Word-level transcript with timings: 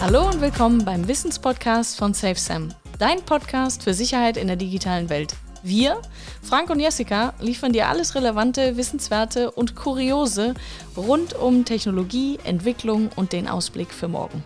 Hallo 0.00 0.28
und 0.28 0.40
willkommen 0.40 0.84
beim 0.84 1.06
Wissenspodcast 1.06 1.96
von 1.96 2.12
SafeSam, 2.12 2.74
dein 2.98 3.24
Podcast 3.24 3.84
für 3.84 3.94
Sicherheit 3.94 4.36
in 4.36 4.48
der 4.48 4.56
digitalen 4.56 5.08
Welt. 5.10 5.36
Wir, 5.62 6.02
Frank 6.42 6.70
und 6.70 6.80
Jessica, 6.80 7.34
liefern 7.40 7.72
dir 7.72 7.88
alles 7.88 8.16
Relevante, 8.16 8.76
Wissenswerte 8.76 9.52
und 9.52 9.76
Kuriose 9.76 10.54
rund 10.96 11.34
um 11.34 11.64
Technologie, 11.64 12.40
Entwicklung 12.42 13.10
und 13.14 13.32
den 13.32 13.46
Ausblick 13.46 13.92
für 13.92 14.08
morgen. 14.08 14.42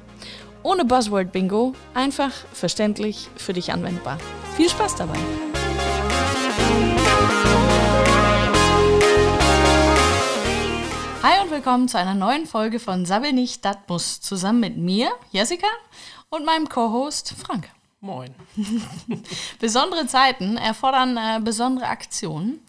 Ohne 0.62 0.84
Buzzword-Bingo, 0.84 1.72
einfach 1.94 2.32
verständlich 2.52 3.30
für 3.36 3.54
dich 3.54 3.72
anwendbar. 3.72 4.18
Viel 4.56 4.68
Spaß 4.68 4.96
dabei! 4.96 5.18
Hi 11.28 11.42
und 11.42 11.50
willkommen 11.50 11.88
zu 11.88 11.98
einer 11.98 12.14
neuen 12.14 12.46
Folge 12.46 12.78
von 12.78 13.04
Sabbel 13.04 13.32
nicht, 13.32 13.64
dat 13.64 13.88
muss, 13.88 14.20
zusammen 14.20 14.60
mit 14.60 14.76
mir, 14.76 15.10
Jessica, 15.32 15.66
und 16.28 16.44
meinem 16.44 16.68
Co-Host 16.68 17.34
Frank. 17.36 17.68
Moin. 18.00 18.32
Besondere 19.58 20.06
Zeiten 20.06 20.56
erfordern 20.56 21.16
äh, 21.16 21.40
besondere 21.42 21.88
Aktionen. 21.88 22.60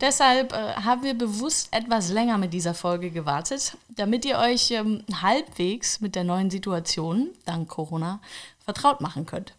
Deshalb 0.00 0.52
äh, 0.52 0.74
haben 0.74 1.02
wir 1.02 1.14
bewusst 1.14 1.70
etwas 1.72 2.10
länger 2.10 2.38
mit 2.38 2.52
dieser 2.52 2.74
Folge 2.74 3.10
gewartet, 3.10 3.76
damit 3.88 4.24
ihr 4.24 4.38
euch 4.38 4.70
ähm, 4.70 5.02
halbwegs 5.20 6.00
mit 6.00 6.14
der 6.14 6.22
neuen 6.22 6.52
Situation, 6.52 7.30
dank 7.46 7.68
Corona, 7.68 8.20
vertraut 8.64 9.00
machen 9.00 9.26
könnt. 9.26 9.54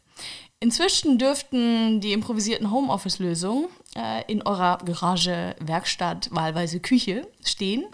Inzwischen 0.61 1.19
dürften 1.19 1.99
die 2.01 2.13
improvisierten 2.13 2.71
Homeoffice-Lösungen 2.71 3.67
äh, 3.95 4.23
in 4.31 4.41
eurer 4.41 4.77
Garage, 4.79 5.55
Werkstatt, 5.59 6.29
wahlweise 6.31 6.79
Küche 6.79 7.27
stehen 7.43 7.85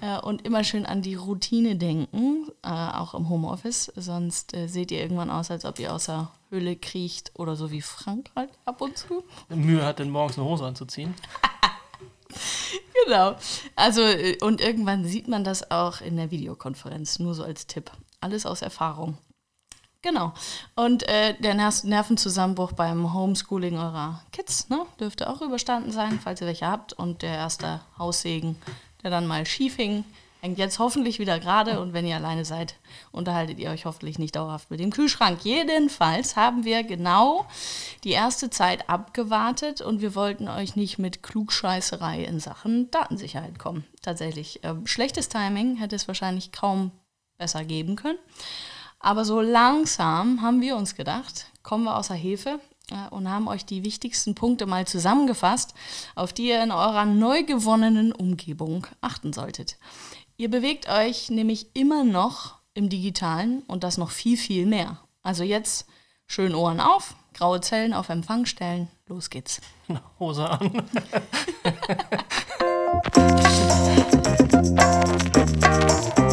äh, 0.00 0.18
und 0.20 0.46
immer 0.46 0.64
schön 0.64 0.86
an 0.86 1.02
die 1.02 1.16
Routine 1.16 1.76
denken, 1.76 2.48
äh, 2.62 2.68
auch 2.68 3.14
im 3.14 3.28
Homeoffice. 3.28 3.92
Sonst 3.96 4.54
äh, 4.54 4.68
seht 4.68 4.92
ihr 4.92 5.00
irgendwann 5.00 5.30
aus, 5.30 5.50
als 5.50 5.64
ob 5.64 5.78
ihr 5.78 5.92
aus 5.92 6.06
der 6.06 6.30
Höhle 6.50 6.76
kriecht 6.76 7.32
oder 7.34 7.56
so 7.56 7.70
wie 7.70 7.82
Frank 7.82 8.30
halt 8.36 8.50
ab 8.64 8.80
und 8.80 8.96
zu. 8.96 9.24
Mühe 9.48 9.84
hat, 9.84 9.98
denn 9.98 10.10
morgens 10.10 10.38
eine 10.38 10.46
Hose 10.48 10.64
anzuziehen. 10.64 11.12
genau. 13.04 13.34
Also, 13.74 14.02
äh, 14.02 14.38
und 14.42 14.60
irgendwann 14.60 15.04
sieht 15.04 15.26
man 15.26 15.42
das 15.42 15.72
auch 15.72 16.00
in 16.00 16.16
der 16.16 16.30
Videokonferenz, 16.30 17.18
nur 17.18 17.34
so 17.34 17.42
als 17.42 17.66
Tipp. 17.66 17.90
Alles 18.20 18.46
aus 18.46 18.62
Erfahrung. 18.62 19.18
Genau. 20.06 20.32
Und 20.76 21.02
äh, 21.08 21.34
der 21.40 21.54
Ner 21.54 21.72
Nervenzusammenbruch 21.82 22.74
beim 22.74 23.12
Homeschooling 23.12 23.76
eurer 23.76 24.22
Kids 24.30 24.68
ne, 24.68 24.86
dürfte 25.00 25.28
auch 25.28 25.42
überstanden 25.42 25.90
sein, 25.90 26.20
falls 26.22 26.40
ihr 26.40 26.46
welche 26.46 26.68
habt. 26.68 26.92
Und 26.92 27.22
der 27.22 27.34
erste 27.34 27.80
Haussegen, 27.98 28.56
der 29.02 29.10
dann 29.10 29.26
mal 29.26 29.44
schief 29.46 29.74
hing, 29.74 30.04
hängt 30.40 30.58
jetzt 30.58 30.78
hoffentlich 30.78 31.18
wieder 31.18 31.40
gerade. 31.40 31.80
Und 31.80 31.92
wenn 31.92 32.06
ihr 32.06 32.14
alleine 32.14 32.44
seid, 32.44 32.76
unterhaltet 33.10 33.58
ihr 33.58 33.68
euch 33.68 33.84
hoffentlich 33.84 34.20
nicht 34.20 34.36
dauerhaft 34.36 34.70
mit 34.70 34.78
dem 34.78 34.92
Kühlschrank. 34.92 35.40
Jedenfalls 35.42 36.36
haben 36.36 36.62
wir 36.62 36.84
genau 36.84 37.44
die 38.04 38.12
erste 38.12 38.48
Zeit 38.48 38.88
abgewartet 38.88 39.80
und 39.80 40.02
wir 40.02 40.14
wollten 40.14 40.46
euch 40.46 40.76
nicht 40.76 41.00
mit 41.00 41.24
Klugscheißerei 41.24 42.22
in 42.22 42.38
Sachen 42.38 42.92
Datensicherheit 42.92 43.58
kommen. 43.58 43.84
Tatsächlich. 44.02 44.62
Äh, 44.62 44.74
schlechtes 44.84 45.28
Timing 45.28 45.78
hätte 45.78 45.96
es 45.96 46.06
wahrscheinlich 46.06 46.52
kaum 46.52 46.92
besser 47.38 47.64
geben 47.64 47.96
können. 47.96 48.18
Aber 48.98 49.24
so 49.24 49.40
langsam 49.40 50.42
haben 50.42 50.60
wir 50.60 50.76
uns 50.76 50.94
gedacht, 50.94 51.46
kommen 51.62 51.84
wir 51.84 51.96
außer 51.96 52.14
Hefe 52.14 52.60
äh, 52.90 53.08
und 53.10 53.28
haben 53.30 53.48
euch 53.48 53.64
die 53.64 53.84
wichtigsten 53.84 54.34
Punkte 54.34 54.66
mal 54.66 54.86
zusammengefasst, 54.86 55.74
auf 56.14 56.32
die 56.32 56.48
ihr 56.48 56.62
in 56.62 56.70
eurer 56.70 57.04
neu 57.04 57.44
gewonnenen 57.44 58.12
Umgebung 58.12 58.86
achten 59.00 59.32
solltet. 59.32 59.78
Ihr 60.36 60.50
bewegt 60.50 60.88
euch 60.88 61.30
nämlich 61.30 61.74
immer 61.74 62.04
noch 62.04 62.56
im 62.74 62.88
digitalen 62.88 63.62
und 63.62 63.84
das 63.84 63.96
noch 63.96 64.10
viel, 64.10 64.36
viel 64.36 64.66
mehr. 64.66 64.98
Also 65.22 65.44
jetzt 65.44 65.86
schön 66.26 66.54
Ohren 66.54 66.80
auf, 66.80 67.16
graue 67.34 67.60
Zellen 67.60 67.94
auf 67.94 68.08
Empfang 68.08 68.46
stellen, 68.46 68.88
los 69.06 69.30
geht's. 69.30 69.60
Hose 70.18 70.48
an. 70.48 70.82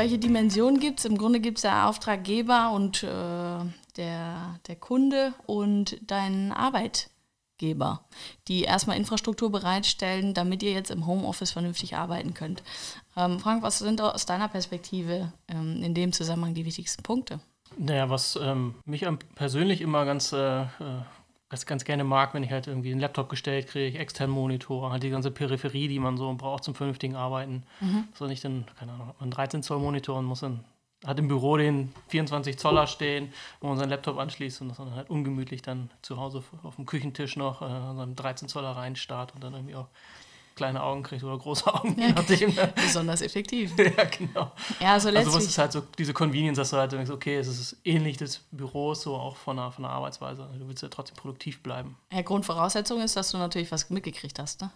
welche 0.00 0.18
Dimensionen 0.18 0.80
gibt 0.80 1.00
es, 1.00 1.04
im 1.04 1.18
Grunde 1.18 1.40
gibt 1.40 1.58
es 1.58 1.64
ja 1.64 1.86
Auftraggeber 1.86 2.72
und 2.72 3.02
äh, 3.02 3.58
der, 3.98 4.58
der 4.66 4.76
Kunde 4.76 5.34
und 5.44 5.98
deinen 6.10 6.52
Arbeitgeber, 6.52 8.06
die 8.48 8.62
erstmal 8.62 8.96
Infrastruktur 8.96 9.52
bereitstellen, 9.52 10.32
damit 10.32 10.62
ihr 10.62 10.72
jetzt 10.72 10.90
im 10.90 11.06
Homeoffice 11.06 11.50
vernünftig 11.50 11.96
arbeiten 11.96 12.32
könnt. 12.32 12.62
Ähm, 13.14 13.40
Frank, 13.40 13.62
was 13.62 13.80
sind 13.80 14.00
aus 14.00 14.24
deiner 14.24 14.48
Perspektive 14.48 15.34
ähm, 15.48 15.82
in 15.82 15.92
dem 15.92 16.14
Zusammenhang 16.14 16.54
die 16.54 16.64
wichtigsten 16.64 17.02
Punkte? 17.02 17.40
Naja, 17.76 18.08
was 18.08 18.38
ähm, 18.42 18.76
mich 18.86 19.06
persönlich 19.34 19.82
immer 19.82 20.06
ganz 20.06 20.32
äh, 20.32 20.64
äh 21.50 21.52
das 21.52 21.66
ganz 21.66 21.84
gerne 21.84 22.04
mag, 22.04 22.32
wenn 22.32 22.42
ich 22.42 22.50
halt 22.50 22.66
irgendwie 22.66 22.92
einen 22.92 23.00
Laptop 23.00 23.28
gestellt 23.28 23.66
kriege, 23.66 23.98
externen 23.98 24.34
Monitor, 24.34 24.90
halt 24.90 25.02
die 25.02 25.10
ganze 25.10 25.30
Peripherie, 25.30 25.88
die 25.88 25.98
man 25.98 26.16
so 26.16 26.32
braucht 26.34 26.64
zum 26.64 26.74
vernünftigen 26.74 27.16
Arbeiten. 27.16 27.64
Mhm. 27.80 28.08
So 28.14 28.26
nicht 28.26 28.44
dann, 28.44 28.64
keine 28.78 28.92
Ahnung, 28.92 29.14
einen 29.20 29.30
13 29.30 29.62
Zoll 29.62 29.78
Monitor 29.78 30.18
und 30.18 30.24
muss 30.24 30.40
dann, 30.40 30.64
hat 31.04 31.18
im 31.18 31.28
Büro 31.28 31.56
den 31.56 31.92
24 32.08 32.58
Zoller 32.58 32.86
stehen, 32.86 33.32
wo 33.60 33.68
man 33.68 33.78
seinen 33.78 33.90
Laptop 33.90 34.18
anschließt 34.18 34.60
und 34.60 34.68
das 34.68 34.76
dann 34.76 34.94
halt 34.94 35.10
ungemütlich 35.10 35.62
dann 35.62 35.90
zu 36.02 36.18
Hause 36.18 36.42
auf 36.62 36.76
dem 36.76 36.86
Küchentisch 36.86 37.36
noch 37.36 37.62
äh, 37.62 37.94
so 37.94 38.00
einen 38.02 38.16
13 38.16 38.48
Zoller 38.48 38.72
reinstarrt 38.72 39.34
und 39.34 39.42
dann 39.42 39.54
irgendwie 39.54 39.76
auch 39.76 39.88
kleine 40.60 40.82
Augen 40.82 41.02
kriegt 41.02 41.24
oder 41.24 41.38
große 41.38 41.66
Augen, 41.74 41.98
ja, 41.98 42.10
nachdem. 42.10 42.54
Ne? 42.54 42.70
Besonders 42.74 43.22
effektiv. 43.22 43.72
ja, 43.78 44.04
genau. 44.04 44.52
Ja, 44.78 44.92
also, 44.92 45.08
also 45.08 45.32
was 45.32 45.44
ist 45.44 45.56
halt 45.56 45.72
so 45.72 45.80
diese 45.96 46.12
Convenience, 46.12 46.58
dass 46.58 46.68
du 46.68 46.76
halt 46.76 46.92
denkst, 46.92 47.10
okay, 47.10 47.36
es 47.36 47.48
ist 47.48 47.78
ähnlich 47.82 48.18
des 48.18 48.40
Büros, 48.50 49.00
so 49.00 49.16
auch 49.16 49.36
von 49.36 49.56
der, 49.56 49.70
von 49.70 49.84
der 49.84 49.92
Arbeitsweise. 49.92 50.46
Du 50.58 50.68
willst 50.68 50.82
ja 50.82 50.90
trotzdem 50.90 51.16
produktiv 51.16 51.62
bleiben. 51.62 51.96
Ja, 52.12 52.20
Grundvoraussetzung 52.20 53.00
ist, 53.00 53.16
dass 53.16 53.30
du 53.30 53.38
natürlich 53.38 53.72
was 53.72 53.88
mitgekriegt 53.88 54.38
hast, 54.38 54.60
ne? 54.60 54.70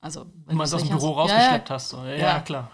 Also, 0.00 0.26
wenn 0.46 0.56
du 0.56 0.62
es 0.62 0.72
aus 0.72 0.82
dem 0.82 0.90
Büro 0.90 1.16
hast. 1.16 1.30
rausgeschleppt 1.30 1.68
ja, 1.68 1.74
hast. 1.74 1.88
So. 1.88 2.04
Ja, 2.04 2.14
ja, 2.14 2.40
klar. 2.40 2.70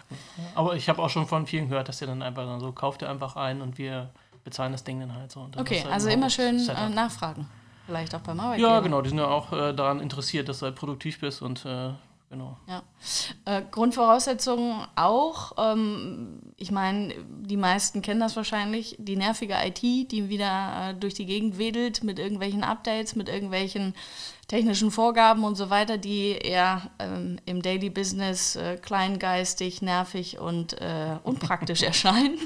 Aber 0.54 0.76
ich 0.76 0.88
habe 0.90 1.02
auch 1.02 1.10
schon 1.10 1.26
von 1.26 1.46
vielen 1.46 1.70
gehört, 1.70 1.88
dass 1.88 2.00
ihr 2.02 2.06
dann 2.06 2.20
einfach 2.20 2.44
dann 2.44 2.60
so, 2.60 2.72
kauft 2.72 3.00
ihr 3.02 3.08
einfach 3.08 3.36
ein 3.36 3.62
und 3.62 3.78
wir 3.78 4.10
bezahlen 4.44 4.72
das 4.72 4.84
Ding 4.84 5.00
dann 5.00 5.14
halt 5.14 5.32
so. 5.32 5.48
okay, 5.56 5.84
also 5.90 6.10
immer 6.10 6.28
schön 6.28 6.68
äh, 6.68 6.88
nachfragen. 6.90 7.48
Vielleicht 7.88 8.14
auch 8.14 8.20
beim 8.20 8.38
Arbeitgeber. 8.38 8.68
Ja, 8.68 8.80
genau, 8.80 9.00
die 9.00 9.08
sind 9.08 9.16
ja 9.16 9.28
auch 9.28 9.50
äh, 9.50 9.72
daran 9.72 10.00
interessiert, 10.00 10.46
dass 10.50 10.58
du 10.58 10.66
halt 10.66 10.74
produktiv 10.74 11.20
bist 11.20 11.40
und 11.40 11.64
äh, 11.64 11.88
genau. 12.28 12.58
Ja. 12.66 12.82
Äh, 13.46 13.62
Grundvoraussetzungen 13.70 14.86
auch, 14.94 15.52
ähm, 15.56 16.38
ich 16.58 16.70
meine, 16.70 17.14
die 17.26 17.56
meisten 17.56 18.02
kennen 18.02 18.20
das 18.20 18.36
wahrscheinlich, 18.36 18.94
die 18.98 19.16
nervige 19.16 19.54
IT, 19.64 19.80
die 19.80 20.28
wieder 20.28 20.90
äh, 20.90 20.94
durch 20.96 21.14
die 21.14 21.24
Gegend 21.24 21.56
wedelt 21.56 22.04
mit 22.04 22.18
irgendwelchen 22.18 22.62
Updates, 22.62 23.16
mit 23.16 23.30
irgendwelchen 23.30 23.94
technischen 24.48 24.90
Vorgaben 24.90 25.44
und 25.44 25.56
so 25.56 25.68
weiter, 25.68 25.98
die 25.98 26.30
eher 26.30 26.90
ähm, 26.98 27.38
im 27.44 27.60
Daily 27.60 27.90
Business 27.90 28.56
äh, 28.56 28.78
kleingeistig, 28.78 29.82
nervig 29.82 30.38
und 30.38 30.72
äh, 30.80 31.18
unpraktisch 31.22 31.82
erscheinen. 31.84 32.38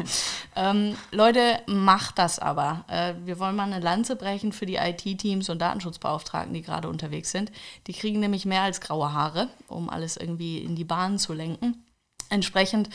Ähm, 0.56 0.96
Leute, 1.12 1.60
macht 1.66 2.18
das 2.18 2.40
aber. 2.40 2.84
Äh, 2.88 3.14
wir 3.24 3.38
wollen 3.38 3.54
mal 3.54 3.72
eine 3.72 3.78
Lanze 3.78 4.16
brechen 4.16 4.52
für 4.52 4.66
die 4.66 4.76
IT-Teams 4.76 5.48
und 5.48 5.60
Datenschutzbeauftragten, 5.60 6.52
die 6.52 6.62
gerade 6.62 6.88
unterwegs 6.88 7.30
sind. 7.30 7.52
Die 7.86 7.92
kriegen 7.92 8.18
nämlich 8.18 8.44
mehr 8.44 8.62
als 8.62 8.80
graue 8.80 9.12
Haare, 9.12 9.48
um 9.68 9.88
alles 9.88 10.16
irgendwie 10.16 10.58
in 10.58 10.74
die 10.74 10.84
Bahn 10.84 11.18
zu 11.18 11.32
lenken. 11.32 11.84
Entsprechend, 12.30 12.88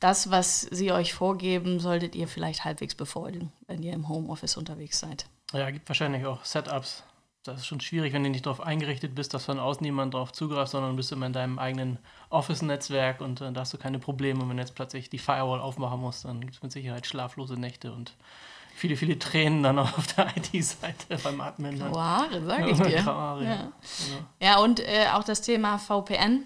das, 0.00 0.30
was 0.30 0.62
sie 0.62 0.90
euch 0.90 1.12
vorgeben, 1.12 1.80
solltet 1.80 2.14
ihr 2.14 2.28
vielleicht 2.28 2.64
halbwegs 2.64 2.94
befolgen, 2.94 3.52
wenn 3.66 3.82
ihr 3.82 3.92
im 3.92 4.08
Homeoffice 4.08 4.56
unterwegs 4.56 5.00
seid. 5.00 5.26
Ja, 5.52 5.70
gibt 5.70 5.88
wahrscheinlich 5.88 6.24
auch 6.24 6.44
Setups, 6.44 7.02
das 7.44 7.60
ist 7.60 7.66
schon 7.66 7.80
schwierig, 7.80 8.14
wenn 8.14 8.24
du 8.24 8.30
nicht 8.30 8.46
darauf 8.46 8.60
eingerichtet 8.60 9.14
bist, 9.14 9.34
dass 9.34 9.44
von 9.44 9.60
außen 9.60 9.82
niemand 9.82 10.14
darauf 10.14 10.32
zugreift, 10.32 10.72
sondern 10.72 10.96
bist 10.96 11.12
immer 11.12 11.26
in 11.26 11.34
deinem 11.34 11.58
eigenen 11.58 11.98
Office-Netzwerk 12.30 13.20
und 13.20 13.42
äh, 13.42 13.52
da 13.52 13.60
hast 13.60 13.74
du 13.74 13.78
keine 13.78 13.98
Probleme. 13.98 14.42
Und 14.42 14.48
wenn 14.48 14.56
du 14.56 14.62
jetzt 14.62 14.74
plötzlich 14.74 15.10
die 15.10 15.18
Firewall 15.18 15.60
aufmachen 15.60 16.00
musst, 16.00 16.24
dann 16.24 16.40
gibt 16.40 16.54
es 16.54 16.62
mit 16.62 16.72
Sicherheit 16.72 17.06
schlaflose 17.06 17.54
Nächte 17.54 17.92
und 17.92 18.14
viele, 18.74 18.96
viele 18.96 19.18
Tränen 19.18 19.62
dann 19.62 19.78
auf 19.78 20.06
der 20.14 20.34
IT-Seite 20.36 21.18
beim 21.22 21.40
Admin. 21.42 21.80
Wow, 21.80 22.24
sag 22.46 22.66
ich 22.66 22.78
dir. 22.78 22.90
ja. 22.90 23.40
Ja. 23.42 23.72
ja, 24.40 24.58
und 24.58 24.80
äh, 24.80 25.08
auch 25.12 25.24
das 25.24 25.42
Thema 25.42 25.78
VPN. 25.78 26.44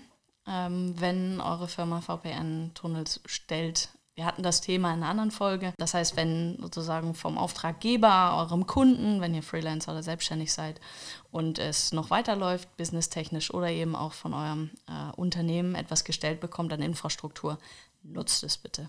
Ähm, 0.51 0.95
wenn 0.99 1.43
eure 1.43 1.69
Firma 1.69 2.01
VPN-Tunnels 2.01 3.21
stellt, 3.27 3.91
wir 4.19 4.27
hatten 4.27 4.43
das 4.43 4.61
Thema 4.61 4.93
in 4.93 4.97
einer 4.97 5.11
anderen 5.11 5.31
Folge. 5.31 5.73
Das 5.79 5.95
heißt, 5.95 6.17
wenn 6.17 6.59
sozusagen 6.61 7.15
vom 7.15 7.39
Auftraggeber, 7.39 8.37
eurem 8.37 8.67
Kunden, 8.67 9.21
wenn 9.21 9.33
ihr 9.33 9.45
Freelancer 9.45 9.93
oder 9.93 10.03
selbstständig 10.03 10.53
seid 10.53 10.81
und 11.31 11.61
es 11.61 11.93
noch 11.93 12.11
weiterläuft, 12.11 12.77
businesstechnisch 12.77 13.55
oder 13.55 13.71
eben 13.71 13.95
auch 13.95 14.13
von 14.13 14.35
eurem 14.35 14.71
äh, 14.89 15.13
Unternehmen 15.15 15.77
etwas 15.77 16.03
gestellt 16.03 16.41
bekommt 16.41 16.73
an 16.73 16.83
Infrastruktur, 16.83 17.59
nutzt 18.03 18.43
es 18.43 18.59
bitte. 18.59 18.89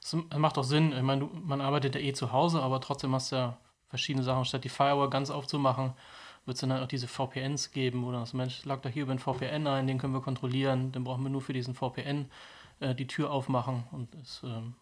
Das 0.00 0.16
macht 0.38 0.56
auch 0.56 0.64
Sinn. 0.64 0.92
Ich 0.92 1.02
meine, 1.02 1.28
man 1.30 1.60
arbeitet 1.60 1.94
ja 1.94 2.00
eh 2.00 2.14
zu 2.14 2.32
Hause, 2.32 2.62
aber 2.62 2.80
trotzdem 2.80 3.14
hast 3.14 3.32
du 3.32 3.36
ja 3.36 3.58
verschiedene 3.88 4.24
Sachen. 4.24 4.46
Statt 4.46 4.64
die 4.64 4.70
Firewall 4.70 5.10
ganz 5.10 5.28
aufzumachen, 5.28 5.92
wird 6.46 6.54
es 6.54 6.62
dann 6.62 6.72
halt 6.72 6.82
auch 6.82 6.88
diese 6.88 7.06
VPNs 7.06 7.72
geben, 7.72 8.02
wo 8.02 8.12
dann 8.12 8.20
das 8.20 8.32
Mensch 8.32 8.64
lag 8.64 8.80
da 8.80 8.88
hier 8.88 9.02
über 9.02 9.12
ein 9.12 9.18
VPN 9.18 9.66
ein, 9.66 9.86
den 9.86 9.98
können 9.98 10.14
wir 10.14 10.22
kontrollieren, 10.22 10.90
dann 10.92 11.04
brauchen 11.04 11.22
wir 11.22 11.28
nur 11.28 11.42
für 11.42 11.52
diesen 11.52 11.74
VPN 11.74 12.30
äh, 12.80 12.94
die 12.94 13.06
Tür 13.06 13.30
aufmachen 13.30 13.84
und 13.92 14.14
ist 14.16 14.42
ähm, 14.42 14.74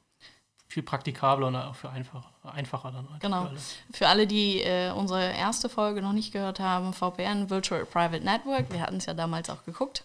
viel 0.69 0.83
praktikabler 0.83 1.49
und 1.49 1.56
auch 1.56 1.75
für 1.75 1.91
einfach, 1.91 2.25
einfacher 2.43 2.93
dann. 2.93 3.09
Genau. 3.21 3.43
Für 3.43 3.49
alle, 3.49 3.61
für 3.93 4.09
alle 4.09 4.27
die 4.27 4.61
äh, 4.61 4.91
unsere 4.91 5.33
erste 5.33 5.69
Folge 5.69 6.03
noch 6.03 6.12
nicht 6.12 6.33
gehört 6.33 6.61
haben, 6.61 6.93
VPN, 6.93 7.50
Virtual 7.50 7.85
Private 7.87 8.25
Network, 8.25 8.71
wir 8.73 8.81
hatten 8.81 8.97
es 8.97 9.06
ja 9.06 9.15
damals 9.15 9.50
auch 9.50 9.65
geguckt 9.65 10.05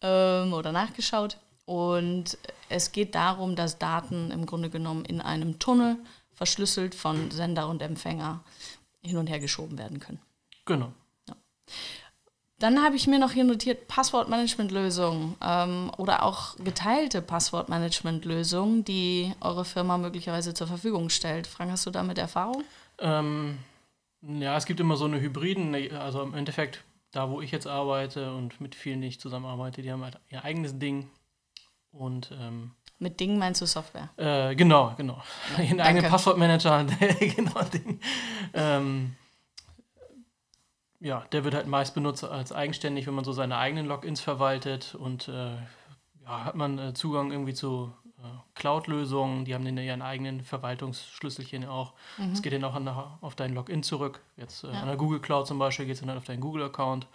ähm, 0.00 0.52
oder 0.52 0.72
nachgeschaut. 0.72 1.38
Und 1.66 2.38
es 2.70 2.92
geht 2.92 3.14
darum, 3.14 3.54
dass 3.54 3.78
Daten 3.78 4.30
im 4.30 4.46
Grunde 4.46 4.70
genommen 4.70 5.04
in 5.04 5.20
einem 5.20 5.58
Tunnel 5.58 5.98
verschlüsselt 6.32 6.94
von 6.94 7.30
Sender 7.30 7.68
und 7.68 7.82
Empfänger 7.82 8.42
hin 9.02 9.18
und 9.18 9.26
her 9.26 9.38
geschoben 9.38 9.76
werden 9.76 10.00
können. 10.00 10.20
Genau. 10.64 10.92
Ja. 11.28 11.36
Dann 12.58 12.82
habe 12.82 12.96
ich 12.96 13.06
mir 13.06 13.20
noch 13.20 13.30
hier 13.32 13.44
notiert 13.44 13.86
Passwortmanagementlösungen 13.86 15.36
ähm, 15.40 15.92
oder 15.96 16.24
auch 16.24 16.56
geteilte 16.56 17.22
Passwortmanagementlösungen, 17.22 18.84
die 18.84 19.32
eure 19.40 19.64
Firma 19.64 19.96
möglicherweise 19.96 20.54
zur 20.54 20.66
Verfügung 20.66 21.08
stellt. 21.08 21.46
Frank, 21.46 21.70
hast 21.70 21.86
du 21.86 21.90
damit 21.90 22.18
Erfahrung? 22.18 22.64
Ähm, 22.98 23.58
ja, 24.22 24.56
es 24.56 24.66
gibt 24.66 24.80
immer 24.80 24.96
so 24.96 25.04
eine 25.04 25.20
Hybriden, 25.20 25.74
also 25.96 26.22
im 26.22 26.34
Endeffekt 26.34 26.82
da, 27.12 27.30
wo 27.30 27.40
ich 27.40 27.52
jetzt 27.52 27.66
arbeite 27.66 28.34
und 28.34 28.60
mit 28.60 28.74
vielen, 28.74 29.00
die 29.00 29.08
ich 29.08 29.20
zusammenarbeite, 29.20 29.80
die 29.80 29.92
haben 29.92 30.02
halt 30.02 30.18
ihr 30.28 30.44
eigenes 30.44 30.78
Ding 30.78 31.08
und 31.92 32.32
ähm, 32.32 32.72
mit 33.00 33.20
Ding 33.20 33.38
meinst 33.38 33.60
du 33.60 33.66
Software? 33.66 34.10
Äh, 34.16 34.56
genau, 34.56 34.92
genau. 34.96 35.22
Ja, 35.56 35.62
Ihren 35.64 35.80
eigenen 35.80 36.10
Passwortmanager, 36.10 36.84
genau 37.20 37.62
Ding. 37.72 38.00
Ähm, 38.52 39.14
ja, 41.00 41.24
der 41.32 41.44
wird 41.44 41.54
halt 41.54 41.66
meist 41.66 41.94
benutzt 41.94 42.24
als 42.24 42.52
eigenständig, 42.52 43.06
wenn 43.06 43.14
man 43.14 43.24
so 43.24 43.32
seine 43.32 43.56
eigenen 43.56 43.86
Logins 43.86 44.20
verwaltet 44.20 44.94
und 44.94 45.28
äh, 45.28 45.54
ja, 46.24 46.44
hat 46.44 46.54
man 46.56 46.78
äh, 46.78 46.94
Zugang 46.94 47.30
irgendwie 47.30 47.54
zu 47.54 47.92
äh, 48.18 48.22
Cloud-Lösungen, 48.54 49.44
die 49.44 49.54
haben 49.54 49.64
dann 49.64 49.78
ihren 49.78 50.02
eigenen 50.02 50.42
Verwaltungsschlüsselchen 50.42 51.66
auch. 51.66 51.94
Mhm. 52.16 52.30
Das 52.30 52.42
geht 52.42 52.52
dann 52.52 52.64
auch 52.64 52.74
an, 52.74 52.88
auf 52.88 53.34
dein 53.36 53.54
Login 53.54 53.82
zurück. 53.82 54.20
Jetzt 54.36 54.64
äh, 54.64 54.72
ja. 54.72 54.80
an 54.80 54.88
der 54.88 54.96
Google 54.96 55.20
Cloud 55.20 55.46
zum 55.46 55.58
Beispiel 55.58 55.86
geht 55.86 55.94
es 55.94 56.00
dann 56.00 56.08
halt 56.08 56.18
auf 56.18 56.24
deinen 56.24 56.40
Google-Account 56.40 57.06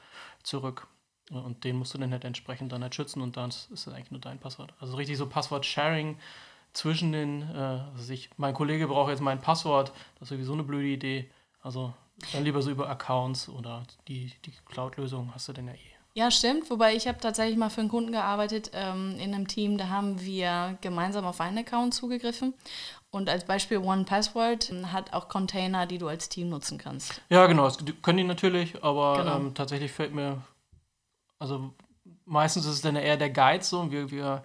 zurück. 0.43 0.87
Und 1.29 1.63
den 1.63 1.77
musst 1.77 1.93
du 1.93 1.97
dann 1.97 2.11
halt 2.11 2.25
entsprechend 2.25 2.71
dann 2.71 2.83
halt 2.83 2.93
schützen 2.93 3.21
und 3.21 3.37
dann 3.37 3.49
ist 3.49 3.69
das 3.71 3.87
eigentlich 3.87 4.11
nur 4.11 4.19
dein 4.19 4.39
Passwort. 4.39 4.73
Also 4.79 4.97
richtig 4.97 5.17
so 5.17 5.27
Passwort-Sharing 5.27 6.17
zwischen 6.73 7.11
den, 7.11 7.41
äh, 7.53 7.81
also 7.95 8.13
ich, 8.13 8.29
mein 8.37 8.53
Kollege 8.53 8.87
braucht 8.87 9.09
jetzt 9.09 9.21
mein 9.21 9.39
Passwort, 9.39 9.91
das 10.19 10.23
ist 10.23 10.29
sowieso 10.29 10.53
eine 10.53 10.63
blöde 10.63 10.87
Idee. 10.87 11.29
Also 11.61 11.93
dann 12.31 12.43
lieber 12.43 12.61
so 12.61 12.71
über 12.71 12.89
Accounts 12.89 13.49
oder 13.49 13.83
die, 14.07 14.31
die 14.45 14.53
Cloud-Lösung 14.65 15.31
hast 15.33 15.47
du 15.47 15.53
denn 15.53 15.67
ja 15.67 15.73
eh. 15.73 15.93
Ja, 16.15 16.29
stimmt. 16.29 16.69
Wobei 16.69 16.95
ich 16.95 17.07
habe 17.07 17.17
tatsächlich 17.19 17.57
mal 17.57 17.69
für 17.69 17.81
einen 17.81 17.89
Kunden 17.89 18.11
gearbeitet 18.11 18.69
ähm, 18.73 19.15
in 19.17 19.33
einem 19.33 19.47
Team, 19.47 19.79
da 19.79 19.89
haben 19.89 20.21
wir 20.21 20.77
gemeinsam 20.81 21.25
auf 21.25 21.41
einen 21.41 21.57
Account 21.57 21.95
zugegriffen. 21.95 22.53
Und 23.09 23.29
als 23.29 23.45
Beispiel 23.45 23.79
One 23.79 24.05
Password 24.05 24.71
hat 24.91 25.13
auch 25.13 25.27
Container, 25.27 25.87
die 25.87 25.97
du 25.97 26.07
als 26.07 26.29
Team 26.29 26.49
nutzen 26.49 26.77
kannst. 26.77 27.21
Ja, 27.29 27.47
genau. 27.47 27.63
Das 27.65 27.77
können 28.03 28.17
die 28.19 28.23
natürlich, 28.23 28.83
aber 28.83 29.17
genau. 29.17 29.37
ähm, 29.37 29.53
tatsächlich 29.55 29.91
fällt 29.91 30.13
mir, 30.13 30.41
also 31.39 31.73
meistens 32.25 32.65
ist 32.65 32.73
es 32.73 32.81
dann 32.81 32.95
eher 32.95 33.17
der 33.17 33.29
Guide 33.31 33.63
so. 33.63 33.91
Wir, 33.91 34.11
wir 34.11 34.43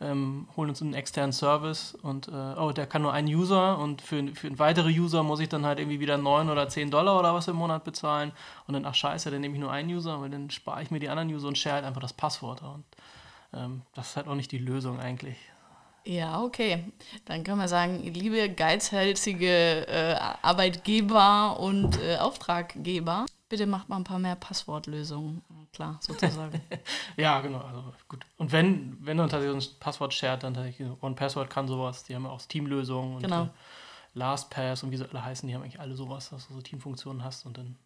ähm, 0.00 0.48
holen 0.56 0.70
uns 0.70 0.82
einen 0.82 0.94
externen 0.94 1.32
Service 1.32 1.94
und 1.94 2.28
äh, 2.28 2.30
oh, 2.30 2.72
der 2.72 2.86
kann 2.86 3.02
nur 3.02 3.12
ein 3.12 3.26
User 3.26 3.78
und 3.78 4.02
für, 4.02 4.26
für 4.34 4.48
einen 4.48 4.58
weiteren 4.58 4.92
User 4.92 5.22
muss 5.22 5.40
ich 5.40 5.48
dann 5.48 5.64
halt 5.64 5.78
irgendwie 5.78 6.00
wieder 6.00 6.18
9 6.18 6.50
oder 6.50 6.68
10 6.68 6.90
Dollar 6.90 7.18
oder 7.18 7.34
was 7.34 7.48
im 7.48 7.56
Monat 7.56 7.84
bezahlen 7.84 8.32
und 8.66 8.74
dann, 8.74 8.84
ach 8.84 8.94
scheiße, 8.94 9.30
dann 9.30 9.40
nehme 9.40 9.54
ich 9.54 9.60
nur 9.60 9.72
einen 9.72 9.90
User, 9.90 10.20
weil 10.20 10.30
dann 10.30 10.50
spare 10.50 10.82
ich 10.82 10.90
mir 10.90 11.00
die 11.00 11.08
anderen 11.08 11.32
User 11.32 11.48
und 11.48 11.58
share 11.58 11.76
halt 11.76 11.84
einfach 11.84 12.00
das 12.00 12.12
Passwort 12.12 12.62
und 12.62 12.84
ähm, 13.54 13.82
das 13.94 14.10
ist 14.10 14.16
halt 14.16 14.28
auch 14.28 14.34
nicht 14.34 14.52
die 14.52 14.58
Lösung 14.58 15.00
eigentlich. 15.00 15.36
Ja, 16.06 16.42
okay. 16.42 16.84
Dann 17.24 17.44
können 17.44 17.58
wir 17.58 17.68
sagen, 17.68 18.02
liebe 18.02 18.50
geizhälzige 18.50 19.86
äh, 19.88 20.14
Arbeitgeber 20.42 21.58
und 21.58 21.98
äh, 22.02 22.16
Auftraggeber, 22.16 23.24
bitte 23.54 23.66
macht 23.66 23.88
mal 23.88 23.96
ein 23.96 24.04
paar 24.04 24.18
mehr 24.18 24.34
Passwortlösungen 24.34 25.44
klar, 25.72 26.00
sozusagen. 26.00 26.60
ja, 27.16 27.40
genau. 27.40 27.60
Also 27.60 27.84
gut. 28.08 28.26
Und 28.36 28.50
wenn, 28.50 28.98
wenn 29.06 29.16
man 29.16 29.28
tatsächlich 29.28 29.68
ein 29.68 29.78
Passwort 29.78 30.12
shared, 30.12 30.42
dann 30.42 30.54
tatsächlich 30.54 30.90
One 31.00 31.14
Password 31.14 31.50
kann 31.50 31.68
sowas. 31.68 32.02
Die 32.02 32.16
haben 32.16 32.24
ja 32.24 32.30
auch 32.30 32.42
Teamlösungen 32.42 33.14
und 33.14 33.22
genau. 33.22 33.44
äh, 33.44 33.48
LastPass 34.14 34.82
und 34.82 34.90
wie 34.90 34.96
sie 34.96 35.08
alle 35.08 35.24
heißen, 35.24 35.48
die 35.48 35.54
haben 35.54 35.62
eigentlich 35.62 35.78
alle 35.78 35.94
sowas, 35.94 36.30
dass 36.30 36.48
du 36.48 36.54
so 36.54 36.60
Teamfunktionen 36.62 37.22
hast 37.22 37.46
und 37.46 37.56
dann 37.56 37.76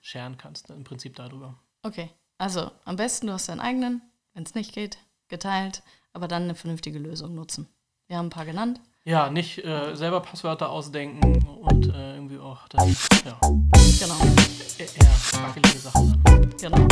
sharen 0.00 0.38
kannst, 0.38 0.70
ne, 0.70 0.76
im 0.76 0.84
Prinzip 0.84 1.14
darüber. 1.14 1.58
Okay. 1.82 2.08
Also 2.38 2.70
am 2.86 2.96
besten 2.96 3.26
du 3.26 3.34
hast 3.34 3.50
deinen 3.50 3.60
eigenen, 3.60 4.00
wenn 4.32 4.44
es 4.44 4.54
nicht 4.54 4.72
geht, 4.72 4.96
geteilt, 5.28 5.82
aber 6.14 6.26
dann 6.26 6.44
eine 6.44 6.54
vernünftige 6.54 6.98
Lösung 6.98 7.34
nutzen. 7.34 7.68
Wir 8.06 8.16
haben 8.16 8.28
ein 8.28 8.30
paar 8.30 8.46
genannt. 8.46 8.80
Ja, 9.04 9.28
nicht 9.28 9.62
äh, 9.62 9.94
selber 9.94 10.20
Passwörter 10.20 10.70
ausdenken 10.70 11.46
und 11.46 11.86
äh, 11.88 12.14
irgendwie 12.14 12.38
auch 12.38 12.66
dann, 12.68 12.96
ja. 13.26 13.38
Genau. 13.98 14.39
Wackelige 15.42 15.78
Sachen. 15.78 16.22
Genau. 16.60 16.88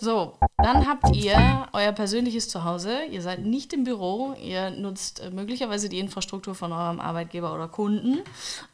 So, 0.00 0.38
dann 0.56 0.88
habt 0.88 1.14
ihr 1.14 1.66
euer 1.72 1.92
persönliches 1.92 2.48
Zuhause. 2.48 3.04
Ihr 3.10 3.20
seid 3.20 3.44
nicht 3.44 3.72
im 3.72 3.84
Büro. 3.84 4.34
Ihr 4.42 4.70
nutzt 4.70 5.20
äh, 5.20 5.30
möglicherweise 5.30 5.88
die 5.88 5.98
Infrastruktur 5.98 6.54
von 6.54 6.72
eurem 6.72 6.98
Arbeitgeber 6.98 7.52
oder 7.52 7.68
Kunden. 7.68 8.20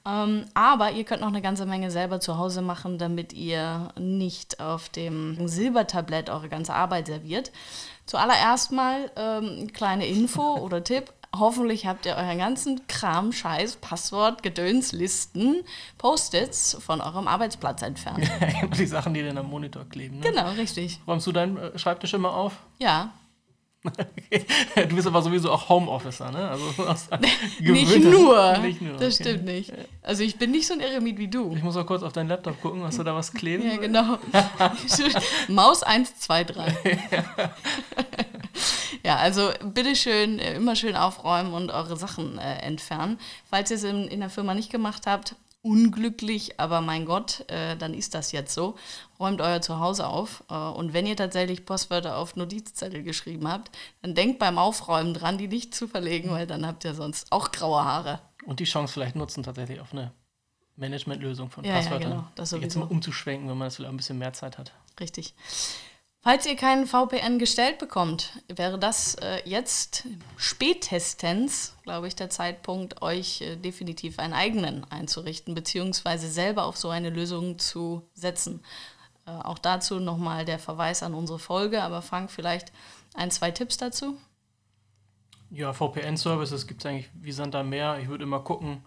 Ähm, 0.06 0.44
aber 0.54 0.92
ihr 0.92 1.04
könnt 1.04 1.22
noch 1.22 1.28
eine 1.28 1.42
ganze 1.42 1.66
Menge 1.66 1.90
selber 1.90 2.20
zu 2.20 2.38
Hause 2.38 2.62
machen, 2.62 2.98
damit 2.98 3.32
ihr 3.32 3.88
nicht 3.98 4.60
auf 4.60 4.90
dem 4.90 5.48
Silbertablett 5.48 6.30
eure 6.30 6.48
ganze 6.48 6.74
Arbeit 6.74 7.06
serviert. 7.06 7.50
Zuallererst 8.06 8.70
mal 8.70 9.10
ähm, 9.16 9.72
kleine 9.72 10.06
Info 10.06 10.58
oder 10.58 10.84
Tipp. 10.84 11.12
Hoffentlich 11.36 11.86
habt 11.86 12.06
ihr 12.06 12.14
euren 12.14 12.38
ganzen 12.38 12.86
Kram, 12.86 13.32
Scheiß, 13.32 13.76
Passwort, 13.76 14.42
Gedöns, 14.42 14.92
Listen, 14.92 15.64
Post-its 15.98 16.76
von 16.80 17.00
eurem 17.00 17.26
Arbeitsplatz 17.26 17.82
entfernt. 17.82 18.30
die 18.78 18.86
Sachen, 18.86 19.14
die 19.14 19.22
dann 19.22 19.38
am 19.38 19.50
Monitor 19.50 19.84
kleben. 19.88 20.20
Ne? 20.20 20.30
Genau, 20.30 20.50
richtig. 20.52 21.00
Räumst 21.06 21.26
du 21.26 21.32
deinen 21.32 21.56
äh, 21.56 21.78
Schreibtisch 21.78 22.14
immer 22.14 22.34
auf? 22.34 22.54
Ja. 22.78 23.12
okay. 23.84 24.46
Du 24.88 24.94
bist 24.94 25.06
aber 25.06 25.20
sowieso 25.22 25.50
auch 25.50 25.68
Homeofficer, 25.68 26.30
ne? 26.30 26.48
Also 26.48 26.64
nicht 27.60 27.98
nur. 27.98 28.58
Nicht 28.58 28.80
nur. 28.80 28.96
Das 28.96 29.20
okay. 29.20 29.30
stimmt 29.30 29.44
nicht. 29.44 29.72
Also 30.02 30.22
ich 30.22 30.36
bin 30.36 30.52
nicht 30.52 30.66
so 30.66 30.74
ein 30.74 30.80
Eremit 30.80 31.18
wie 31.18 31.28
du. 31.28 31.54
Ich 31.54 31.62
muss 31.62 31.76
auch 31.76 31.84
kurz 31.84 32.02
auf 32.02 32.12
deinen 32.12 32.28
Laptop 32.28 32.60
gucken, 32.62 32.82
hast 32.84 32.98
du 32.98 33.02
da 33.02 33.14
was 33.14 33.32
kleben? 33.32 33.68
ja, 33.68 33.76
genau. 33.76 34.18
Maus 35.48 35.82
1, 35.82 36.16
2, 36.20 36.44
3. 36.44 36.74
Ja, 39.04 39.16
also 39.16 39.52
bitteschön, 39.62 40.38
äh, 40.38 40.54
immer 40.54 40.74
schön 40.76 40.96
aufräumen 40.96 41.52
und 41.52 41.70
eure 41.70 41.96
Sachen 41.96 42.38
äh, 42.38 42.56
entfernen. 42.60 43.18
Falls 43.50 43.70
ihr 43.70 43.76
es 43.76 43.84
in, 43.84 44.08
in 44.08 44.20
der 44.20 44.30
Firma 44.30 44.54
nicht 44.54 44.70
gemacht 44.70 45.06
habt, 45.06 45.36
unglücklich, 45.60 46.58
aber 46.58 46.80
mein 46.80 47.04
Gott, 47.04 47.44
äh, 47.50 47.76
dann 47.76 47.92
ist 47.92 48.14
das 48.14 48.32
jetzt 48.32 48.54
so. 48.54 48.76
Räumt 49.20 49.42
euer 49.42 49.60
Zuhause 49.60 50.06
auf. 50.06 50.42
Äh, 50.50 50.54
und 50.54 50.94
wenn 50.94 51.06
ihr 51.06 51.16
tatsächlich 51.16 51.66
Postwörter 51.66 52.16
auf 52.16 52.34
Notizzettel 52.34 53.02
geschrieben 53.02 53.46
habt, 53.46 53.70
dann 54.00 54.14
denkt 54.14 54.38
beim 54.38 54.56
Aufräumen 54.58 55.12
dran, 55.12 55.36
die 55.36 55.48
nicht 55.48 55.74
zu 55.74 55.86
verlegen, 55.86 56.30
weil 56.30 56.46
dann 56.46 56.66
habt 56.66 56.84
ihr 56.84 56.94
sonst 56.94 57.30
auch 57.30 57.52
graue 57.52 57.84
Haare. 57.84 58.20
Und 58.46 58.58
die 58.60 58.64
Chance 58.64 58.94
vielleicht 58.94 59.16
nutzen 59.16 59.42
tatsächlich 59.42 59.80
auf 59.80 59.92
eine 59.92 60.12
Managementlösung 60.76 61.50
von 61.50 61.62
ja, 61.64 61.74
Passwörtern. 61.74 62.10
Ja, 62.10 62.16
genau, 62.16 62.28
das 62.36 62.50
sowieso. 62.50 62.64
Jetzt 62.64 62.76
mal 62.76 62.86
umzuschwenken, 62.86 63.48
wenn 63.48 63.58
man 63.58 63.66
das 63.66 63.76
vielleicht 63.76 63.92
ein 63.92 63.96
bisschen 63.98 64.18
mehr 64.18 64.32
Zeit 64.32 64.56
hat. 64.56 64.72
Richtig. 64.98 65.34
Falls 66.24 66.46
ihr 66.46 66.56
keinen 66.56 66.86
VPN 66.86 67.38
gestellt 67.38 67.76
bekommt, 67.76 68.40
wäre 68.48 68.78
das 68.78 69.14
äh, 69.16 69.42
jetzt 69.44 70.08
spätestens, 70.38 71.76
glaube 71.82 72.08
ich, 72.08 72.16
der 72.16 72.30
Zeitpunkt, 72.30 73.02
euch 73.02 73.42
äh, 73.42 73.56
definitiv 73.56 74.18
einen 74.18 74.32
eigenen 74.32 74.90
einzurichten, 74.90 75.54
beziehungsweise 75.54 76.30
selber 76.30 76.64
auf 76.64 76.78
so 76.78 76.88
eine 76.88 77.10
Lösung 77.10 77.58
zu 77.58 78.08
setzen. 78.14 78.64
Äh, 79.26 79.32
auch 79.32 79.58
dazu 79.58 80.00
nochmal 80.00 80.46
der 80.46 80.58
Verweis 80.58 81.02
an 81.02 81.12
unsere 81.12 81.38
Folge, 81.38 81.82
aber 81.82 82.00
Frank, 82.00 82.30
vielleicht 82.30 82.72
ein, 83.12 83.30
zwei 83.30 83.50
Tipps 83.50 83.76
dazu? 83.76 84.16
Ja, 85.50 85.74
VPN-Services 85.74 86.66
gibt 86.66 86.80
es 86.80 86.86
eigentlich 86.86 87.10
wie 87.20 87.32
Sand 87.32 87.52
da 87.52 87.62
mehr. 87.62 87.98
Ich 88.00 88.08
würde 88.08 88.24
immer 88.24 88.40
gucken, 88.40 88.82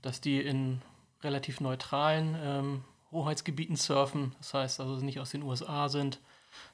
dass 0.00 0.20
die 0.20 0.40
in 0.40 0.80
relativ 1.24 1.60
neutralen 1.60 2.36
ähm, 2.40 2.84
Hoheitsgebieten 3.10 3.74
surfen, 3.74 4.36
das 4.38 4.54
heißt 4.54 4.78
also 4.78 5.04
nicht 5.04 5.18
aus 5.18 5.30
den 5.30 5.42
USA 5.42 5.88
sind 5.88 6.20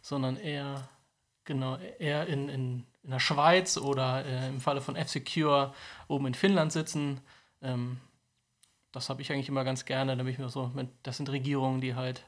sondern 0.02 0.36
eher, 0.36 0.88
genau, 1.44 1.76
eher 1.98 2.26
in, 2.26 2.48
in, 2.48 2.86
in 3.02 3.10
der 3.10 3.20
Schweiz 3.20 3.76
oder 3.76 4.24
äh, 4.24 4.48
im 4.48 4.60
Falle 4.60 4.80
von 4.80 4.96
F-Secure 4.96 5.74
oben 6.08 6.26
in 6.26 6.34
Finnland 6.34 6.72
sitzen. 6.72 7.20
Ähm, 7.62 7.98
das 8.92 9.08
habe 9.08 9.22
ich 9.22 9.32
eigentlich 9.32 9.48
immer 9.48 9.64
ganz 9.64 9.84
gerne, 9.84 10.16
damit 10.16 10.34
ich 10.34 10.38
mir 10.38 10.48
so, 10.48 10.70
das 11.02 11.16
sind 11.16 11.28
Regierungen, 11.28 11.80
die 11.80 11.94
halt 11.94 12.24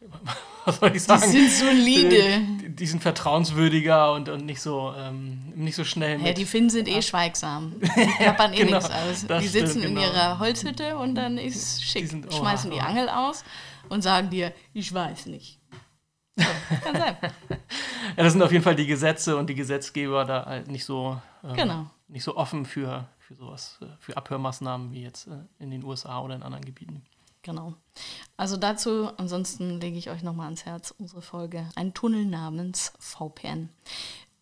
was 0.64 0.76
soll 0.78 0.94
ich 0.94 1.02
sagen? 1.02 1.22
Die 1.32 1.48
sind 1.48 1.50
solide. 1.50 2.40
Die, 2.62 2.68
die 2.76 2.86
sind 2.86 3.02
vertrauenswürdiger 3.02 4.12
und, 4.12 4.28
und 4.28 4.44
nicht 4.44 4.60
so 4.60 4.92
ähm, 4.96 5.52
nicht 5.54 5.74
so 5.76 5.84
schnell. 5.84 6.20
Ja, 6.20 6.32
die 6.32 6.44
Finnen 6.44 6.70
sind 6.70 6.86
eh 6.88 7.00
schweigsam. 7.02 7.74
Die 7.80 7.88
klappern 8.22 8.52
eh 8.52 8.58
Genau, 8.64 8.76
nichts 8.78 8.90
aus. 8.90 9.26
Die 9.40 9.48
sitzen 9.48 9.80
stimmt, 9.80 9.84
in 9.86 9.94
genau. 9.94 10.06
ihrer 10.06 10.38
Holzhütte 10.38 10.96
und 10.98 11.14
dann 11.14 11.38
ist 11.38 11.82
schick. 11.82 12.08
sind- 12.08 12.32
Schmeißen 12.32 12.70
die 12.70 12.76
oha. 12.76 12.86
Angel 12.86 13.08
aus 13.08 13.42
und 13.88 14.02
sagen 14.02 14.28
dir, 14.30 14.52
ich 14.74 14.92
weiß 14.92 15.26
nicht. 15.26 15.58
So, 16.36 16.44
kann 16.84 16.96
sein. 16.96 17.16
Ja, 18.16 18.22
das 18.22 18.32
sind 18.32 18.42
auf 18.42 18.52
jeden 18.52 18.64
Fall 18.64 18.76
die 18.76 18.86
Gesetze 18.86 19.36
und 19.36 19.48
die 19.50 19.54
Gesetzgeber 19.54 20.24
da 20.24 20.46
halt 20.46 20.68
nicht 20.70 20.84
so, 20.84 21.20
ähm, 21.44 21.54
Genau. 21.54 21.86
nicht 22.08 22.22
so 22.24 22.36
offen 22.36 22.64
für, 22.64 23.08
für 23.18 23.34
sowas, 23.34 23.78
äh, 23.82 23.86
für 23.98 24.16
Abhörmaßnahmen 24.16 24.92
wie 24.92 25.02
jetzt 25.02 25.26
äh, 25.26 25.32
in 25.58 25.70
den 25.70 25.82
USA 25.84 26.20
oder 26.20 26.34
in 26.34 26.42
anderen 26.42 26.64
Gebieten. 26.64 27.02
Genau. 27.46 27.74
Also 28.36 28.56
dazu, 28.56 29.08
ansonsten 29.16 29.80
lege 29.80 29.96
ich 29.96 30.10
euch 30.10 30.22
nochmal 30.24 30.46
ans 30.46 30.66
Herz 30.66 30.92
unsere 30.98 31.22
Folge. 31.22 31.68
Ein 31.76 31.94
Tunnel 31.94 32.26
namens 32.26 32.92
VPN. 32.98 33.68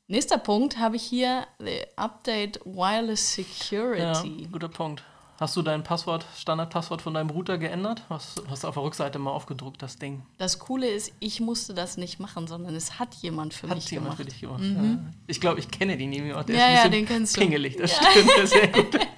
Nächster 0.08 0.38
Punkt 0.38 0.78
habe 0.78 0.96
ich 0.96 1.02
hier, 1.02 1.46
the 1.58 1.82
Update 1.96 2.60
Wireless 2.64 3.36
Ja, 3.36 3.44
Security. 3.44 4.48
guter 4.50 4.68
Punkt. 4.68 5.02
Hast 5.40 5.56
du 5.56 5.62
dein 5.62 5.82
Passwort, 5.82 6.24
Standardpasswort 6.36 7.02
von 7.02 7.12
deinem 7.14 7.28
Router 7.28 7.58
geändert? 7.58 8.02
Hast, 8.08 8.40
hast 8.48 8.62
du 8.64 8.68
auf 8.68 8.74
der 8.74 8.84
Rückseite 8.84 9.18
mal 9.18 9.32
aufgedruckt, 9.32 9.82
das 9.82 9.96
Ding? 9.96 10.22
Das 10.38 10.58
Coole 10.60 10.88
ist, 10.88 11.12
ich 11.20 11.40
musste 11.40 11.74
das 11.74 11.96
nicht 11.96 12.20
machen, 12.20 12.46
sondern 12.46 12.74
es 12.74 12.98
hat 13.00 13.14
jemand 13.16 13.52
für 13.52 13.68
Hat 13.68 13.76
mich 13.76 13.90
jemand 13.90 14.16
gemacht. 14.16 14.18
für 14.18 14.24
dich 14.24 14.40
gemacht? 14.40 14.62
Ja. 14.62 14.98
Ich 15.26 15.40
glaube, 15.40 15.58
ich 15.58 15.68
kenne 15.70 15.96
den 15.98 16.12
auch. 16.32 16.44
Der 16.44 16.56
Ja, 16.56 16.68
ist 16.68 16.74
ja, 16.76 16.82
ein 16.84 16.90
den 16.92 17.00
bisschen 17.04 17.06
kennst 17.18 17.36
du. 17.36 17.40
pingelig, 17.40 17.76
das 17.76 17.90
stimmt. 17.96 18.30
Das 18.36 18.44
ist 18.44 18.50
sehr 18.52 18.68
gut. 18.68 18.98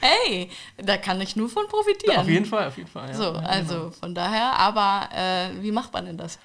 Hey, 0.00 0.50
da 0.76 0.96
kann 0.96 1.20
ich 1.20 1.36
nur 1.36 1.48
von 1.48 1.66
profitieren. 1.68 2.18
auf 2.18 2.28
jeden 2.28 2.44
Fall, 2.46 2.68
auf 2.68 2.76
jeden 2.76 2.88
Fall. 2.88 3.08
Ja. 3.08 3.14
So, 3.14 3.22
Ja, 3.24 3.38
also 3.40 3.74
genau. 3.74 3.90
von 3.90 4.14
daher, 4.14 4.52
aber 4.58 5.08
äh, 5.12 5.62
wie 5.62 5.72
macht 5.72 5.92
man 5.92 6.06
denn 6.06 6.16
das? 6.16 6.38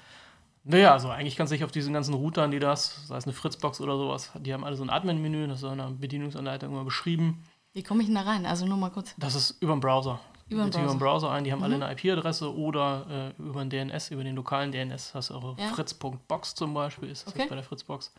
Naja, 0.64 0.92
also 0.92 1.10
eigentlich 1.10 1.36
kannst 1.36 1.52
du 1.52 1.56
dich 1.56 1.64
auf 1.64 1.72
diesen 1.72 1.92
ganzen 1.92 2.14
Routern, 2.14 2.50
die 2.50 2.58
das, 2.58 3.06
sei 3.06 3.16
es 3.18 3.24
eine 3.24 3.34
Fritzbox 3.34 3.80
oder 3.80 3.96
sowas, 3.98 4.30
die 4.40 4.52
haben 4.54 4.64
alle 4.64 4.76
so 4.76 4.82
ein 4.82 4.88
Admin-Menü, 4.90 5.46
das 5.46 5.62
ist 5.62 5.70
in 5.70 5.76
der 5.78 5.90
Bedienungsanleitung 5.90 6.70
immer 6.70 6.84
beschrieben. 6.84 7.44
Wie 7.74 7.82
komme 7.82 8.00
ich 8.00 8.06
denn 8.06 8.14
da 8.14 8.22
rein? 8.22 8.46
Also 8.46 8.64
nur 8.66 8.78
mal 8.78 8.90
kurz. 8.90 9.14
Das 9.18 9.34
ist 9.34 9.60
über 9.62 9.74
den 9.74 9.80
Browser. 9.80 10.20
Über 10.48 10.64
den 10.64 10.70
den 10.88 10.98
Browser 10.98 11.30
ein, 11.30 11.44
die 11.44 11.52
haben 11.52 11.58
Mhm. 11.58 11.64
alle 11.64 11.74
eine 11.86 11.92
IP-Adresse 11.92 12.54
oder 12.54 13.32
äh, 13.38 13.42
über 13.42 13.64
den 13.64 13.70
DNS, 13.70 14.10
über 14.10 14.24
den 14.24 14.36
lokalen 14.36 14.72
DNS, 14.72 15.14
hast 15.14 15.30
du 15.30 15.34
auch 15.34 15.58
Ja. 15.58 15.68
fritz.box 15.68 16.54
zum 16.54 16.72
Beispiel, 16.74 17.10
ist 17.10 17.26
das 17.26 17.34
Okay. 17.34 17.46
bei 17.48 17.54
der 17.56 17.64
Fritzbox. 17.64 18.12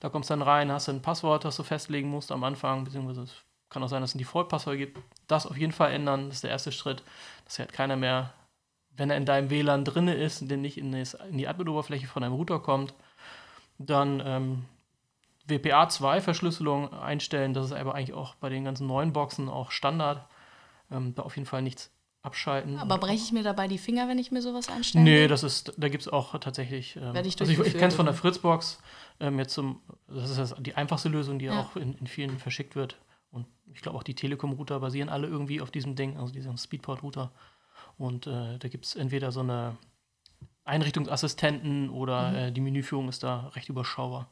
Da 0.00 0.08
kommst 0.08 0.30
du 0.30 0.32
dann 0.34 0.42
rein, 0.42 0.70
hast 0.72 0.88
du 0.88 0.92
ein 0.92 1.02
Passwort, 1.02 1.44
das 1.44 1.56
du 1.56 1.62
festlegen 1.62 2.08
musst 2.08 2.30
am 2.32 2.42
Anfang, 2.44 2.84
beziehungsweise 2.84 3.22
es 3.22 3.32
kann 3.72 3.82
auch 3.82 3.88
sein, 3.88 4.00
dass 4.02 4.10
es 4.10 4.14
ein 4.14 4.18
Default-Passwort 4.18 4.76
gibt. 4.76 4.98
Das 5.26 5.46
auf 5.46 5.56
jeden 5.56 5.72
Fall 5.72 5.92
ändern, 5.92 6.26
das 6.26 6.36
ist 6.36 6.44
der 6.44 6.50
erste 6.50 6.72
Schritt, 6.72 7.02
dass 7.44 7.58
halt 7.58 7.72
keiner 7.72 7.96
mehr, 7.96 8.32
wenn 8.96 9.10
er 9.10 9.16
in 9.16 9.24
deinem 9.24 9.50
WLAN 9.50 9.84
drin 9.84 10.08
ist, 10.08 10.48
der 10.50 10.58
nicht 10.58 10.78
in, 10.78 10.92
das, 10.92 11.16
die 11.30 11.48
Admin-Oberfläche 11.48 12.06
von 12.06 12.22
deinem 12.22 12.34
Router 12.34 12.60
kommt, 12.60 12.94
dann 13.78 14.22
ähm, 14.24 14.64
WPA2-Verschlüsselung 15.48 16.92
einstellen. 16.92 17.54
Das 17.54 17.66
ist 17.66 17.72
aber 17.72 17.94
eigentlich 17.94 18.14
auch 18.14 18.34
bei 18.36 18.48
den 18.48 18.64
ganzen 18.64 18.86
neuen 18.86 19.12
Boxen 19.12 19.48
auch 19.48 19.70
Standard. 19.70 20.24
Ähm, 20.90 21.14
da 21.14 21.22
auf 21.22 21.36
jeden 21.36 21.46
Fall 21.46 21.62
nichts 21.62 21.90
abschalten. 22.22 22.78
Aber 22.78 22.98
breche 22.98 23.14
ich 23.24 23.32
mir 23.32 23.42
dabei 23.42 23.66
die 23.66 23.78
Finger, 23.78 24.08
wenn 24.08 24.18
ich 24.18 24.30
mir 24.30 24.42
sowas 24.42 24.68
einstelle? 24.68 25.04
Nee, 25.04 25.26
das 25.26 25.42
ist, 25.42 25.72
da 25.76 25.88
gibt 25.88 26.02
es 26.02 26.08
auch 26.08 26.38
tatsächlich. 26.38 26.96
Ähm, 26.96 27.14
Werd 27.14 27.26
ich 27.26 27.40
also 27.40 27.52
ich, 27.52 27.58
ich 27.58 27.72
kenne 27.72 27.88
es 27.88 27.94
von 27.94 28.06
der? 28.06 28.14
Fritzbox. 28.14 28.80
Ähm, 29.18 29.38
jetzt 29.38 29.54
zum, 29.54 29.80
das 30.06 30.30
ist 30.30 30.38
das, 30.38 30.54
die 30.58 30.74
einfachste 30.74 31.08
Lösung, 31.08 31.38
die 31.38 31.46
Ja. 31.46 31.58
auch 31.58 31.76
in, 31.76 31.94
in 31.94 32.06
vielen 32.06 32.38
verschickt 32.38 32.76
wird. 32.76 32.96
Und 33.32 33.46
ich 33.72 33.80
glaube 33.80 33.98
auch 33.98 34.02
die 34.04 34.14
Telekom-Router 34.14 34.78
basieren 34.78 35.08
alle 35.08 35.26
irgendwie 35.26 35.60
auf 35.60 35.70
diesem 35.72 35.96
Ding, 35.96 36.16
also 36.18 36.32
diesem 36.32 36.56
Speedport-Router. 36.56 37.32
Und 37.98 38.26
äh, 38.28 38.58
da 38.58 38.68
gibt 38.68 38.84
es 38.84 38.94
entweder 38.94 39.32
so 39.32 39.40
eine 39.40 39.76
Einrichtungsassistenten 40.64 41.90
oder 41.90 42.30
Mhm. 42.30 42.36
äh, 42.36 42.50
die 42.52 42.60
Menüführung 42.60 43.08
ist 43.08 43.22
da 43.22 43.48
recht 43.54 43.68
überschaubar. 43.68 44.28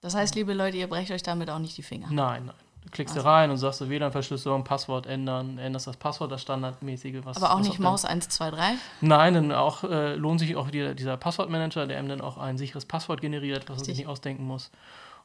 Das 0.00 0.14
heißt, 0.14 0.34
liebe 0.34 0.52
Leute, 0.54 0.76
ihr 0.76 0.88
brecht 0.88 1.10
euch 1.10 1.22
damit 1.22 1.50
auch 1.50 1.58
nicht 1.58 1.76
die 1.76 1.82
Finger. 1.82 2.08
Nein, 2.10 2.46
nein. 2.46 2.54
Du 2.84 2.90
klickst 2.92 3.16
Also. 3.16 3.26
da 3.26 3.32
rein 3.34 3.50
und 3.50 3.56
sagst 3.56 3.80
du 3.80 3.88
WLAN-Verschlüsselung, 3.88 4.62
Passwort 4.62 5.06
ändern, 5.06 5.58
änderst 5.58 5.88
das 5.88 5.96
Passwort, 5.96 6.30
das 6.30 6.42
standardmäßige. 6.42 7.16
Was, 7.24 7.36
Aber 7.38 7.52
auch 7.52 7.58
was 7.58 7.66
nicht 7.66 7.80
Maus 7.80 8.04
1, 8.04 8.28
2, 8.28 8.50
3. 8.52 8.74
Nein, 9.00 9.34
dann 9.34 9.50
auch 9.52 9.82
äh, 9.82 10.14
lohnt 10.14 10.38
sich 10.38 10.54
auch 10.54 10.70
die, 10.70 10.94
dieser 10.94 11.16
Passwortmanager, 11.16 11.88
der 11.88 11.98
einem 11.98 12.08
dann 12.08 12.20
auch 12.20 12.38
ein 12.38 12.58
sicheres 12.58 12.84
Passwort 12.84 13.20
generiert, 13.20 13.62
was 13.64 13.68
man 13.70 13.78
sich 13.78 13.88
Richtig. 13.88 13.98
nicht 14.04 14.06
ausdenken 14.06 14.44
muss. 14.44 14.70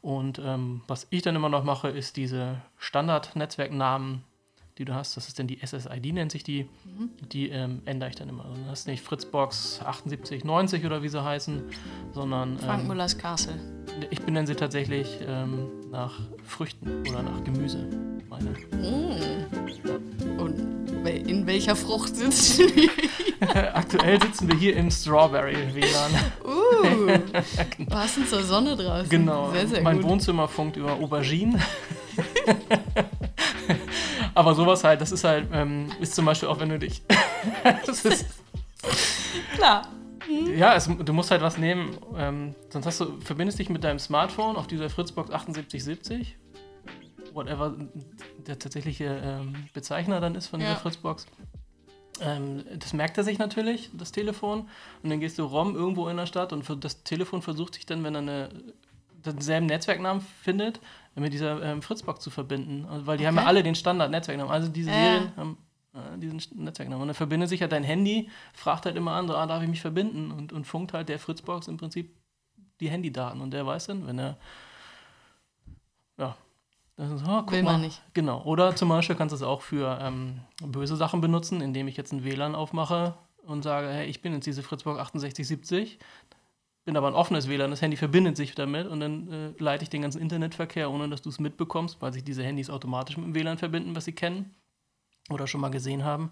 Und 0.02 0.40
ähm, 0.40 0.82
was 0.88 1.08
ich 1.12 1.22
dann 1.22 1.36
immer 1.36 1.50
noch 1.50 1.64
mache, 1.64 1.90
ist 1.90 2.18
diese 2.18 2.62
Standard-Netzwerknamen, 2.78 4.24
die 4.78 4.86
du 4.86 4.96
hast. 4.96 5.16
Das 5.16 5.28
ist 5.28 5.38
dann 5.38 5.48
die 5.48 5.60
SSID, 5.64 6.14
nennt 6.14 6.32
sich 6.32 6.44
die. 6.44 6.68
Die 7.32 7.50
ähm, 7.50 7.82
ändere 7.86 8.10
ich 8.10 8.16
dann 8.16 8.30
immer. 8.30 8.46
Also 8.46 8.62
das 8.68 8.80
ist 8.82 8.88
nicht 8.88 9.04
Fritzbox 9.04 9.76
7890 9.78 10.86
oder 10.86 11.04
wie 11.04 11.10
sie 11.10 11.24
heißen, 11.24 11.64
sondern 12.14 12.58
Frank 12.58 12.82
ähm, 12.82 12.88
Müllers 12.88 13.18
Castle. 13.18 13.60
Ich 14.10 14.22
benenne 14.22 14.48
sie 14.48 14.56
tatsächlich 14.56 15.20
ähm, 15.28 15.68
nach 15.92 16.20
Früchten 16.46 17.04
oder 17.10 17.24
nach 17.24 17.44
Gemüse. 17.44 17.86
Meine. 18.30 18.52
Mm. 18.72 20.40
Und 20.40 20.56
in 21.06 21.46
welcher 21.46 21.76
Frucht 21.76 22.16
sitzen 22.16 22.72
wir? 22.76 22.90
Aktuell 23.76 24.22
sitzen 24.22 24.48
wir 24.48 24.58
hier 24.58 24.76
im 24.76 24.92
Strawberry-WLAN. 24.92 26.12
Uh, 26.46 27.86
passend 27.90 28.30
zur 28.30 28.44
Sonne 28.44 28.76
draußen. 28.76 29.10
Genau. 29.10 29.52
Sehr, 29.52 29.68
sehr 29.68 29.82
mein 29.82 30.02
gut. 30.02 30.10
Wohnzimmer 30.10 30.48
funkt 30.48 30.78
über 30.78 30.94
Auberginen. 30.94 31.62
Aber 34.34 34.56
sowas 34.56 34.84
halt, 34.84 35.02
das 35.02 35.12
ist 35.12 35.24
halt, 35.24 35.48
ähm, 35.52 35.92
ist 36.00 36.16
zum 36.16 36.26
Beispiel 36.26 36.50
auch, 36.50 36.60
wenn 36.60 36.70
du 36.70 36.80
dich. 36.80 37.04
das 37.86 38.06
ist, 38.06 38.26
Klar. 39.56 39.84
Ja, 40.58 40.76
es, 40.76 40.88
du 40.88 41.14
musst 41.14 41.32
halt 41.32 41.42
was 41.42 41.58
nehmen, 41.58 41.98
ähm, 42.16 42.56
sonst 42.70 42.86
hast 42.86 43.00
du, 43.02 43.20
verbindest 43.22 43.60
dich 43.60 43.70
mit 43.70 43.84
deinem 43.84 44.00
Smartphone 44.00 44.56
auf 44.56 44.68
dieser 44.68 44.90
Fritzbox 44.90 45.30
7870. 45.30 46.38
Whatever 47.34 47.76
der 48.46 48.60
tatsächliche 48.60 49.06
ähm, 49.24 49.56
Bezeichner 49.74 50.20
dann 50.20 50.36
ist 50.36 50.48
von 50.48 50.60
dieser 50.60 50.74
Ja. 50.74 50.78
Fritzbox. 50.78 51.28
Ähm, 52.20 52.64
das 52.78 52.92
merkt 52.94 53.18
er 53.18 53.24
sich 53.24 53.40
natürlich, 53.40 53.90
das 53.94 54.12
Telefon. 54.12 54.68
Und 55.02 55.10
dann 55.10 55.20
gehst 55.22 55.40
du 55.40 55.44
ROM 55.44 55.76
irgendwo 55.76 56.08
in 56.10 56.18
der 56.18 56.26
Stadt 56.26 56.52
und 56.52 56.64
für- 56.64 56.76
das 56.76 57.04
Telefon 57.04 57.42
versucht 57.42 57.76
sich 57.76 57.86
dann, 57.86 58.04
wenn 58.04 58.16
er 58.16 58.22
eine, 58.22 58.50
denselben 59.26 59.68
Netzwerknamen 59.68 60.22
findet, 60.42 60.80
mit 61.16 61.32
dieser 61.34 61.62
ähm, 61.64 61.82
Fritzbox 61.82 62.20
zu 62.22 62.30
verbinden. 62.30 62.86
Also, 62.90 63.08
weil 63.08 63.18
die 63.18 63.26
haben 63.28 63.36
ja 63.36 63.42
Okay. 63.42 63.50
alle 63.50 63.64
den 63.64 63.76
Standard-Netzwerknamen. 63.76 64.52
Also 64.52 64.68
diese 64.68 64.90
Ja. 64.90 64.96
Serien 64.96 65.32
haben 65.38 65.58
äh, 65.94 66.18
diesen 66.18 66.42
Netzwerknamen. 66.64 67.02
Und 67.02 67.08
dann 67.10 67.16
verbindet 67.16 67.50
sich 67.50 67.62
halt 67.62 67.72
dein 67.72 67.84
Handy, 67.84 68.30
fragt 68.54 68.86
halt 68.86 68.96
immer 68.96 69.12
an, 69.12 69.28
so, 69.28 69.36
ah, 69.36 69.46
darf 69.46 69.62
ich 69.62 69.70
mich 69.70 69.82
verbinden? 69.82 70.32
Und, 70.32 70.54
und 70.54 70.66
funkt 70.66 70.94
halt 70.94 71.10
der 71.10 71.20
Fritzbox 71.20 71.68
im 71.68 71.78
Prinzip 71.78 72.16
die 72.80 72.90
Handydaten. 72.90 73.42
Und 73.42 73.52
der 73.52 73.66
weiß 73.66 73.88
dann, 73.88 74.08
wenn 74.08 74.20
er 74.20 74.38
ja, 76.18 76.36
das 76.96 77.12
ist, 77.12 77.24
oh, 77.28 77.44
Will 77.50 77.64
mal. 77.64 77.74
man 77.74 77.82
nicht. 77.82 78.02
Genau. 78.14 78.44
Oder 78.44 78.76
zum 78.76 78.90
Beispiel 78.90 79.16
kannst 79.16 79.34
du 79.34 79.36
es 79.36 79.44
auch 79.44 79.62
für 79.62 79.98
ähm, 80.02 80.42
böse 80.64 80.96
Sachen 80.96 81.20
benutzen, 81.20 81.62
indem 81.62 81.88
ich 81.88 81.98
jetzt 81.98 82.14
ein 82.14 82.24
WLAN 82.24 82.56
aufmache 82.56 83.16
und 83.46 83.64
sage, 83.64 83.90
hey, 83.90 84.08
ich 84.08 84.22
bin 84.22 84.34
jetzt 84.34 84.46
diese 84.46 84.62
Fritzbox 84.62 84.98
6870, 84.98 85.98
bin 86.86 86.96
aber 86.96 87.08
ein 87.08 87.16
offenes 87.16 87.48
WLAN, 87.48 87.72
das 87.72 87.82
Handy 87.82 87.98
verbindet 87.98 88.38
sich 88.38 88.54
damit 88.56 88.88
und 88.88 89.00
dann 89.00 89.32
äh, 89.32 89.54
leite 89.58 89.84
ich 89.84 89.90
den 89.90 90.04
ganzen 90.04 90.22
Internetverkehr, 90.22 90.92
ohne 90.92 91.10
dass 91.10 91.22
du 91.22 91.30
es 91.30 91.40
mitbekommst, 91.40 92.02
weil 92.02 92.14
sich 92.14 92.24
diese 92.24 92.44
Handys 92.44 92.70
automatisch 92.70 93.18
mit 93.18 93.26
dem 93.26 93.36
WLAN 93.36 93.58
verbinden, 93.58 93.96
was 93.96 94.06
sie 94.06 94.14
kennen 94.14 94.54
oder 95.32 95.48
schon 95.48 95.62
mal 95.62 95.72
gesehen 95.72 96.04
haben. 96.04 96.32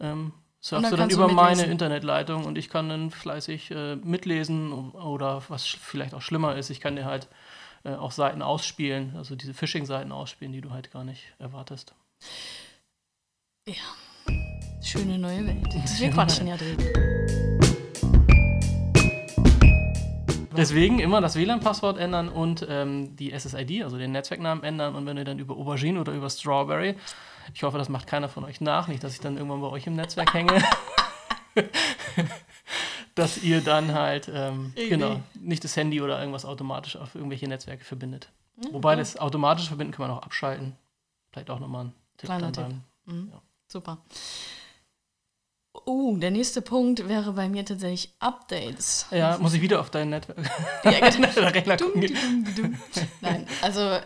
Ähm, 0.00 0.32
surfst 0.60 0.84
dann 0.84 0.90
du 0.90 0.96
dann 0.96 1.08
kannst 1.08 1.16
du 1.16 1.24
über 1.24 1.32
meine. 1.32 1.64
Internetleitung 1.64 2.44
und 2.44 2.58
ich 2.58 2.68
kann 2.68 2.88
dann 2.88 3.10
fleißig 3.10 3.70
äh, 3.70 3.96
mitlesen 3.96 4.72
oder 4.72 5.42
was 5.48 5.66
vielleicht 5.66 6.14
auch 6.14 6.22
schlimmer 6.22 6.56
ist, 6.56 6.70
ich 6.70 6.80
kann 6.80 6.96
dir 6.96 7.04
halt 7.04 7.28
äh, 7.84 7.94
auch 7.94 8.12
Seiten 8.12 8.42
ausspielen, 8.42 9.14
also 9.16 9.36
diese 9.36 9.54
Phishing-Seiten 9.54 10.12
ausspielen, 10.12 10.52
die 10.52 10.60
du 10.60 10.70
halt 10.70 10.90
gar 10.90 11.04
nicht 11.04 11.32
erwartest. 11.38 11.94
Schöne 14.82 15.18
neue 15.18 15.46
Welt. 15.46 15.74
Wir 15.98 16.10
quatschen 16.10 16.46
ja 16.46 16.56
drüber. 16.56 16.84
Deswegen 20.56 20.98
immer 20.98 21.20
das 21.20 21.36
WLAN-Passwort 21.36 21.96
ändern 21.98 22.28
und 22.28 22.66
ähm, 22.68 23.14
die 23.16 23.30
SSID, 23.30 23.84
also 23.84 23.98
den 23.98 24.12
Netzwerknamen 24.12 24.64
ändern. 24.64 24.94
Und 24.94 25.06
wenn 25.06 25.16
ihr 25.16 25.24
dann 25.24 25.38
über 25.38 25.56
Aubergine 25.56 26.00
oder 26.00 26.12
über 26.12 26.28
Strawberry, 26.28 26.96
ich 27.54 27.62
hoffe, 27.62 27.78
das 27.78 27.88
macht 27.88 28.06
keiner 28.06 28.28
von 28.28 28.44
euch 28.44 28.60
nach, 28.60 28.88
nicht, 28.88 29.02
dass 29.04 29.12
ich 29.14 29.20
dann 29.20 29.36
irgendwann 29.36 29.60
bei 29.60 29.68
euch 29.68 29.86
im 29.86 29.96
Netzwerk 29.96 30.32
hänge, 30.34 30.62
dass 33.14 33.38
ihr 33.42 33.60
dann 33.60 33.92
halt, 33.92 34.30
ähm, 34.32 34.72
genau, 34.88 35.20
nicht 35.34 35.64
das 35.64 35.76
Handy 35.76 36.00
oder 36.00 36.18
irgendwas 36.18 36.44
automatisch 36.44 36.96
auf 36.96 37.14
irgendwelche 37.14 37.46
Netzwerke 37.48 37.84
verbindet. 37.84 38.30
Wobei 38.72 38.94
das 38.94 39.16
automatische 39.16 39.68
Verbinden 39.68 39.92
kann 39.94 40.06
man 40.08 40.16
auch 40.16 40.22
abschalten. 40.22 40.76
Vielleicht 41.32 41.48
auch 41.50 41.60
nochmal 41.60 41.86
ein 41.86 41.94
Tipp. 42.18 42.26
Kleiner 42.28 42.52
Tipp. 42.52 42.64
beim- 42.64 42.82
Mhm. 43.06 43.30
Ja. 43.32 43.42
Super. 43.68 43.98
Oh, 45.86 46.16
der 46.16 46.30
nächste 46.30 46.60
Punkt 46.60 47.08
wäre 47.08 47.32
bei 47.32 47.48
mir 47.48 47.64
tatsächlich 47.64 48.12
Updates. 48.18 49.06
Ja, 49.10 49.38
muss 49.38 49.54
ich 49.54 49.62
wieder 49.62 49.80
auf 49.80 49.88
dein 49.90 50.10
Netzwerk. 50.10 50.38
Ja, 50.84 51.08
genau. 51.10 52.74
Nein, 53.20 53.46
also 53.62 53.98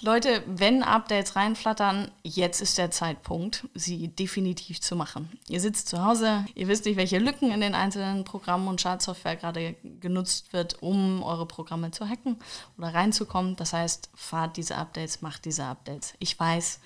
Leute, 0.00 0.42
wenn 0.46 0.82
Updates 0.82 1.36
reinflattern, 1.36 2.10
jetzt 2.24 2.60
ist 2.60 2.78
der 2.78 2.90
Zeitpunkt, 2.90 3.68
sie 3.74 4.08
definitiv 4.08 4.80
zu 4.80 4.96
machen. 4.96 5.28
Ihr 5.48 5.60
sitzt 5.60 5.88
zu 5.88 6.04
Hause, 6.04 6.44
ihr 6.56 6.66
wisst 6.66 6.84
nicht, 6.84 6.96
welche 6.96 7.18
Lücken 7.18 7.52
in 7.52 7.60
den 7.60 7.76
einzelnen 7.76 8.24
Programmen 8.24 8.66
und 8.66 8.80
Schadsoftware 8.80 9.36
gerade 9.36 9.76
genutzt 10.00 10.52
wird, 10.52 10.82
um 10.82 11.22
eure 11.22 11.46
Programme 11.46 11.92
zu 11.92 12.08
hacken 12.08 12.38
oder 12.76 12.92
reinzukommen. 12.92 13.54
Das 13.54 13.72
heißt, 13.72 14.10
fahrt 14.14 14.56
diese 14.56 14.74
Updates, 14.74 15.22
macht 15.22 15.44
diese 15.44 15.64
Updates. 15.64 16.14
Ich 16.18 16.38
weiß, 16.38 16.80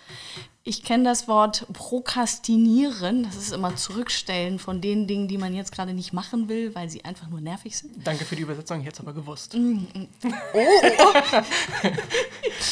ich 0.64 0.84
kenne 0.84 1.02
das 1.04 1.26
Wort 1.26 1.66
prokrastinieren. 1.72 3.24
Das 3.24 3.36
ist 3.36 3.52
immer 3.52 3.74
Zurückstellen 3.74 4.60
von 4.60 4.80
den 4.80 5.08
Dingen, 5.08 5.26
die 5.26 5.36
man 5.36 5.54
jetzt 5.54 5.72
gerade 5.72 5.92
nicht 5.92 6.12
machen 6.12 6.48
will, 6.48 6.74
weil 6.74 6.88
sie 6.88 7.04
einfach 7.04 7.28
nur 7.28 7.40
nervig 7.40 7.76
sind. 7.76 8.06
Danke 8.06 8.24
für 8.24 8.36
die 8.36 8.42
Übersetzung, 8.42 8.80
ich 8.80 8.86
hätte 8.86 8.94
es 8.94 9.00
aber 9.00 9.12
gewusst. 9.12 9.54
Mm, 9.54 9.86
mm. 9.92 10.08
Oh! 10.54 11.38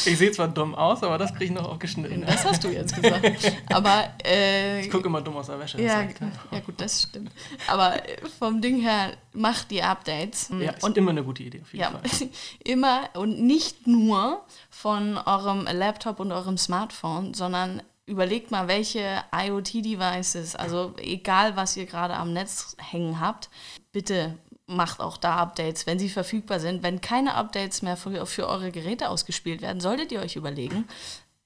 ich 0.05 0.17
sehe 0.17 0.31
zwar 0.31 0.47
dumm 0.47 0.73
aus, 0.75 1.03
aber 1.03 1.17
das 1.17 1.31
kriege 1.31 1.45
ich 1.45 1.51
noch 1.51 1.67
auch 1.67 1.79
geschnitten. 1.79 2.23
Das 2.25 2.45
hast 2.45 2.63
du 2.63 2.69
jetzt 2.69 2.95
gesagt. 2.95 3.25
Aber, 3.71 4.09
äh, 4.23 4.81
ich 4.81 4.89
gucke 4.89 5.07
immer 5.07 5.21
dumm 5.21 5.37
aus 5.37 5.47
der 5.47 5.59
Wäsche. 5.59 5.81
Ja, 5.81 6.03
ja, 6.51 6.59
gut, 6.65 6.79
das 6.79 7.03
stimmt. 7.03 7.31
Aber 7.67 7.95
vom 8.39 8.61
Ding 8.61 8.79
her, 8.79 9.13
macht 9.33 9.71
die 9.71 9.81
Updates. 9.81 10.49
Ja, 10.59 10.71
ist 10.71 10.83
und 10.83 10.97
immer 10.97 11.11
eine 11.11 11.23
gute 11.23 11.43
Idee, 11.43 11.61
auf 11.61 11.73
jeden 11.73 11.81
ja, 11.81 11.91
Fall. 11.91 12.29
immer 12.63 13.09
und 13.13 13.41
nicht 13.41 13.87
nur 13.87 14.43
von 14.69 15.17
eurem 15.17 15.65
Laptop 15.65 16.19
und 16.19 16.31
eurem 16.31 16.57
Smartphone, 16.57 17.33
sondern 17.33 17.81
überlegt 18.05 18.51
mal, 18.51 18.67
welche 18.67 19.23
IoT-Devices, 19.33 20.55
also 20.55 20.93
egal 20.97 21.55
was 21.55 21.77
ihr 21.77 21.85
gerade 21.85 22.15
am 22.15 22.33
Netz 22.33 22.75
hängen 22.79 23.19
habt, 23.19 23.49
bitte 23.91 24.37
macht 24.65 24.99
auch 24.99 25.17
da 25.17 25.35
Updates, 25.37 25.85
wenn 25.85 25.99
sie 25.99 26.09
verfügbar 26.09 26.59
sind. 26.59 26.83
Wenn 26.83 27.01
keine 27.01 27.35
Updates 27.35 27.81
mehr 27.81 27.97
für, 27.97 28.25
für 28.25 28.47
eure 28.47 28.71
Geräte 28.71 29.09
ausgespielt 29.09 29.61
werden, 29.61 29.81
solltet 29.81 30.11
ihr 30.11 30.21
euch 30.21 30.35
überlegen, 30.35 30.87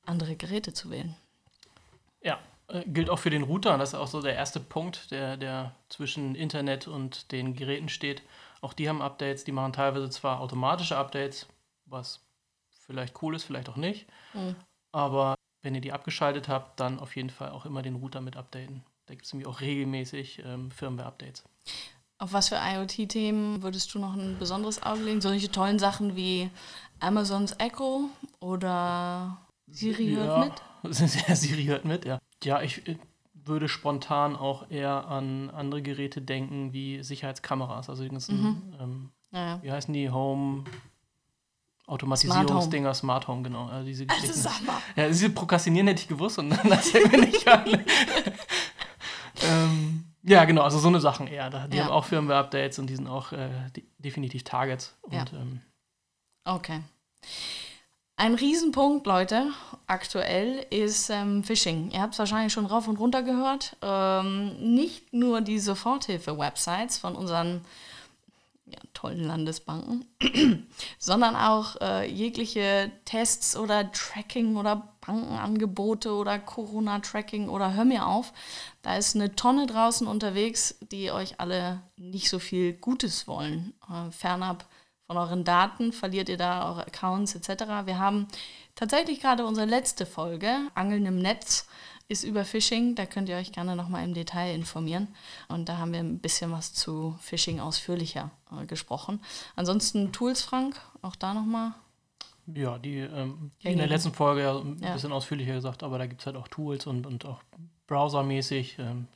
andere 0.05 0.35
Geräte 0.35 0.73
zu 0.73 0.89
wählen. 0.89 1.15
Ja, 2.21 2.39
gilt 2.87 3.09
auch 3.09 3.19
für 3.19 3.29
den 3.29 3.43
Router. 3.43 3.77
Das 3.77 3.89
ist 3.89 3.95
auch 3.95 4.07
so 4.07 4.21
der 4.21 4.35
erste 4.35 4.59
Punkt, 4.59 5.11
der, 5.11 5.37
der 5.37 5.75
zwischen 5.89 6.35
Internet 6.35 6.87
und 6.87 7.31
den 7.31 7.55
Geräten 7.55 7.89
steht. 7.89 8.23
Auch 8.61 8.73
die 8.73 8.89
haben 8.89 9.01
Updates, 9.01 9.43
die 9.43 9.51
machen 9.51 9.73
teilweise 9.73 10.09
zwar 10.09 10.39
automatische 10.39 10.97
Updates, 10.97 11.47
was 11.85 12.21
vielleicht 12.79 13.21
cool 13.21 13.35
ist, 13.35 13.43
vielleicht 13.43 13.69
auch 13.69 13.75
nicht. 13.75 14.07
Mhm. 14.33 14.55
Aber 14.91 15.35
wenn 15.61 15.75
ihr 15.75 15.81
die 15.81 15.91
abgeschaltet 15.93 16.47
habt, 16.47 16.79
dann 16.79 16.99
auf 16.99 17.15
jeden 17.15 17.29
Fall 17.29 17.49
auch 17.51 17.65
immer 17.65 17.81
den 17.81 17.95
Router 17.95 18.21
mit 18.21 18.37
updaten. 18.37 18.83
Da 19.07 19.13
gibt 19.13 19.25
es 19.25 19.33
nämlich 19.33 19.47
auch 19.47 19.61
regelmäßig 19.61 20.43
ähm, 20.45 20.71
Firmware-Updates. 20.71 21.43
Auf 22.17 22.33
was 22.33 22.49
für 22.49 22.55
IoT-Themen 22.55 23.61
würdest 23.61 23.93
du 23.93 23.99
noch 23.99 24.15
ein 24.15 24.39
besonderes 24.39 24.81
Auge 24.81 25.01
legen? 25.01 25.21
Solche 25.21 25.51
tollen 25.51 25.79
Sachen 25.79 26.15
wie 26.15 26.49
Amazons 26.99 27.55
Echo 27.59 28.09
oder 28.39 29.37
Siri 29.67 30.13
ja, 30.13 30.19
hört 30.19 30.61
mit? 30.83 30.95
Siri 31.37 31.65
hört 31.65 31.85
mit, 31.85 32.05
ja. 32.05 32.19
Ja, 32.43 32.61
ich 32.61 32.87
äh, 32.87 32.97
würde 33.33 33.67
spontan 33.67 34.35
auch 34.35 34.69
eher 34.69 35.07
an 35.07 35.49
andere 35.49 35.81
Geräte 35.81 36.21
denken, 36.21 36.73
wie 36.73 37.03
Sicherheitskameras. 37.03 37.89
Also 37.89 38.03
die 38.03 38.09
ganzen, 38.09 38.41
mhm. 38.41 38.73
ähm, 38.79 39.09
ja. 39.31 39.61
wie 39.61 39.71
heißen 39.71 39.93
die, 39.93 40.09
Home, 40.09 40.63
Automatisierungsdinger, 41.87 42.93
Smart 42.93 43.27
Home, 43.27 43.43
genau. 43.43 43.67
Also 43.67 43.85
diese 43.85 44.05
Geschichten. 44.05 44.47
Also 44.47 44.49
ja, 44.95 45.07
diese 45.07 45.29
Prokrastinieren 45.29 45.87
hätte 45.87 46.01
ich 46.01 46.07
gewusst 46.07 46.39
und 46.39 46.49
dann 46.49 46.69
das 46.69 46.93
hätte 46.93 47.09
mir 47.09 47.25
nicht 47.25 47.47
an. 47.47 47.65
ähm, 49.43 50.05
ja, 50.23 50.45
genau, 50.45 50.63
also 50.63 50.79
so 50.79 50.87
eine 50.87 50.99
Sachen 50.99 51.27
eher. 51.27 51.67
Die 51.67 51.77
ja. 51.77 51.83
haben 51.83 51.91
auch 51.91 52.05
Firmware-Updates 52.05 52.79
und 52.79 52.87
die 52.87 52.95
sind 52.95 53.07
auch 53.07 53.31
äh, 53.31 53.49
die, 53.75 53.87
definitiv 53.99 54.43
Targets. 54.43 54.97
Und, 55.03 55.13
ja. 55.13 55.25
ähm, 55.33 55.61
okay. 56.45 56.81
Ein 58.17 58.35
Riesenpunkt, 58.35 59.05
Leute, 59.07 59.51
aktuell 59.87 60.65
ist 60.69 61.09
ähm, 61.09 61.43
Phishing. 61.43 61.91
Ihr 61.91 62.01
habt 62.01 62.13
es 62.13 62.19
wahrscheinlich 62.19 62.53
schon 62.53 62.65
rauf 62.65 62.87
und 62.87 62.97
runter 62.97 63.23
gehört. 63.23 63.75
Ähm, 63.81 64.73
nicht 64.73 65.11
nur 65.11 65.41
die 65.41 65.59
Soforthilfe-Websites 65.59 66.97
von 66.97 67.17
unseren 67.17 67.65
ja, 68.67 68.79
tollen 68.93 69.25
Landesbanken, 69.25 70.05
sondern 70.97 71.35
auch 71.35 71.75
äh, 71.81 72.09
jegliche 72.09 72.89
Tests 73.03 73.57
oder 73.57 73.91
Tracking 73.91 74.55
oder 74.55 74.87
Bankenangebote 75.05 76.13
oder 76.13 76.39
Corona-Tracking 76.39 77.49
oder 77.49 77.73
hör 77.73 77.83
mir 77.83 78.07
auf. 78.07 78.31
Da 78.81 78.95
ist 78.95 79.15
eine 79.15 79.35
Tonne 79.35 79.67
draußen 79.67 80.07
unterwegs, 80.07 80.75
die 80.89 81.11
euch 81.11 81.41
alle 81.41 81.81
nicht 81.97 82.29
so 82.29 82.39
viel 82.39 82.71
Gutes 82.71 83.27
wollen. 83.27 83.73
Äh, 83.91 84.09
fernab 84.11 84.65
von 85.07 85.17
euren 85.17 85.43
Daten 85.43 85.93
verliert 85.93 86.29
ihr 86.29 86.37
da 86.37 86.69
eure 86.69 86.87
Accounts 86.87 87.35
etc. 87.35 87.63
Wir 87.85 87.99
haben 87.99 88.27
tatsächlich 88.73 89.19
gerade 89.19 89.45
unsere 89.45 89.67
letzte 89.67 90.05
Folge, 90.05 90.57
Angeln 90.73 91.05
im 91.05 91.19
Netz, 91.19 91.67
ist 92.07 92.23
über 92.23 92.45
Phishing. 92.45 92.95
Da 92.95 93.05
könnt 93.05 93.29
ihr 93.29 93.37
euch 93.37 93.51
gerne 93.51 93.75
nochmal 93.75 94.03
im 94.03 94.13
Detail 94.13 94.53
informieren. 94.53 95.07
Und 95.47 95.69
da 95.69 95.77
haben 95.77 95.93
wir 95.93 95.99
ein 95.99 96.19
bisschen 96.19 96.51
was 96.51 96.73
zu 96.73 97.17
Phishing 97.19 97.59
ausführlicher 97.59 98.31
äh, 98.51 98.65
gesprochen. 98.65 99.21
Ansonsten 99.55 100.11
Tools, 100.11 100.41
Frank, 100.41 100.79
auch 101.01 101.15
da 101.15 101.33
nochmal. 101.33 101.73
Ja, 102.47 102.77
die 102.77 102.99
ähm, 102.99 103.51
in 103.61 103.79
der 103.79 103.87
letzten 103.87 104.13
Folge 104.13 104.41
ja 104.41 104.57
ein 104.57 104.77
ja. 104.79 104.93
bisschen 104.93 105.11
ausführlicher 105.11 105.53
gesagt, 105.53 105.81
aber 105.81 105.97
da 105.97 106.05
gibt 106.05 106.21
es 106.21 106.27
halt 106.27 106.35
auch 106.35 106.47
Tools 106.47 106.85
und, 106.85 107.07
und 107.07 107.25
auch 107.25 107.41
browsermäßig 107.87 108.77
ähm, 108.77 109.07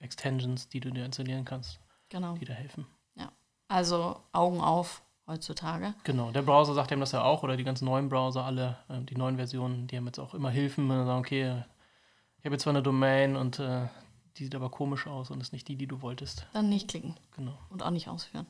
Extensions, 0.00 0.68
die 0.70 0.80
du 0.80 0.90
dir 0.90 1.04
installieren 1.04 1.44
kannst, 1.44 1.80
genau. 2.08 2.34
die 2.34 2.46
da 2.46 2.54
helfen. 2.54 2.86
Also 3.68 4.20
Augen 4.32 4.60
auf, 4.60 5.02
heutzutage. 5.26 5.94
Genau, 6.04 6.30
der 6.30 6.42
Browser 6.42 6.74
sagt 6.74 6.90
ihm 6.92 7.00
das 7.00 7.12
ja 7.12 7.22
auch, 7.22 7.42
oder 7.42 7.56
die 7.56 7.64
ganzen 7.64 7.84
neuen 7.84 8.08
Browser, 8.08 8.44
alle, 8.44 8.78
äh, 8.88 9.00
die 9.02 9.16
neuen 9.16 9.36
Versionen, 9.36 9.86
die 9.86 9.96
haben 9.96 10.06
jetzt 10.06 10.18
auch 10.18 10.34
immer 10.34 10.50
Hilfen, 10.50 10.88
wenn 10.88 11.04
sagen, 11.04 11.20
okay, 11.20 11.64
ich 12.38 12.44
habe 12.44 12.54
jetzt 12.54 12.62
zwar 12.62 12.72
eine 12.72 12.82
Domain 12.82 13.36
und 13.36 13.58
äh, 13.58 13.88
die 14.36 14.44
sieht 14.44 14.54
aber 14.54 14.70
komisch 14.70 15.06
aus 15.06 15.30
und 15.30 15.40
ist 15.40 15.52
nicht 15.52 15.66
die, 15.68 15.76
die 15.76 15.86
du 15.86 16.02
wolltest. 16.02 16.46
Dann 16.52 16.68
nicht 16.68 16.88
klicken. 16.88 17.16
Genau. 17.36 17.58
Und 17.70 17.82
auch 17.82 17.90
nicht 17.90 18.08
ausführen. 18.08 18.46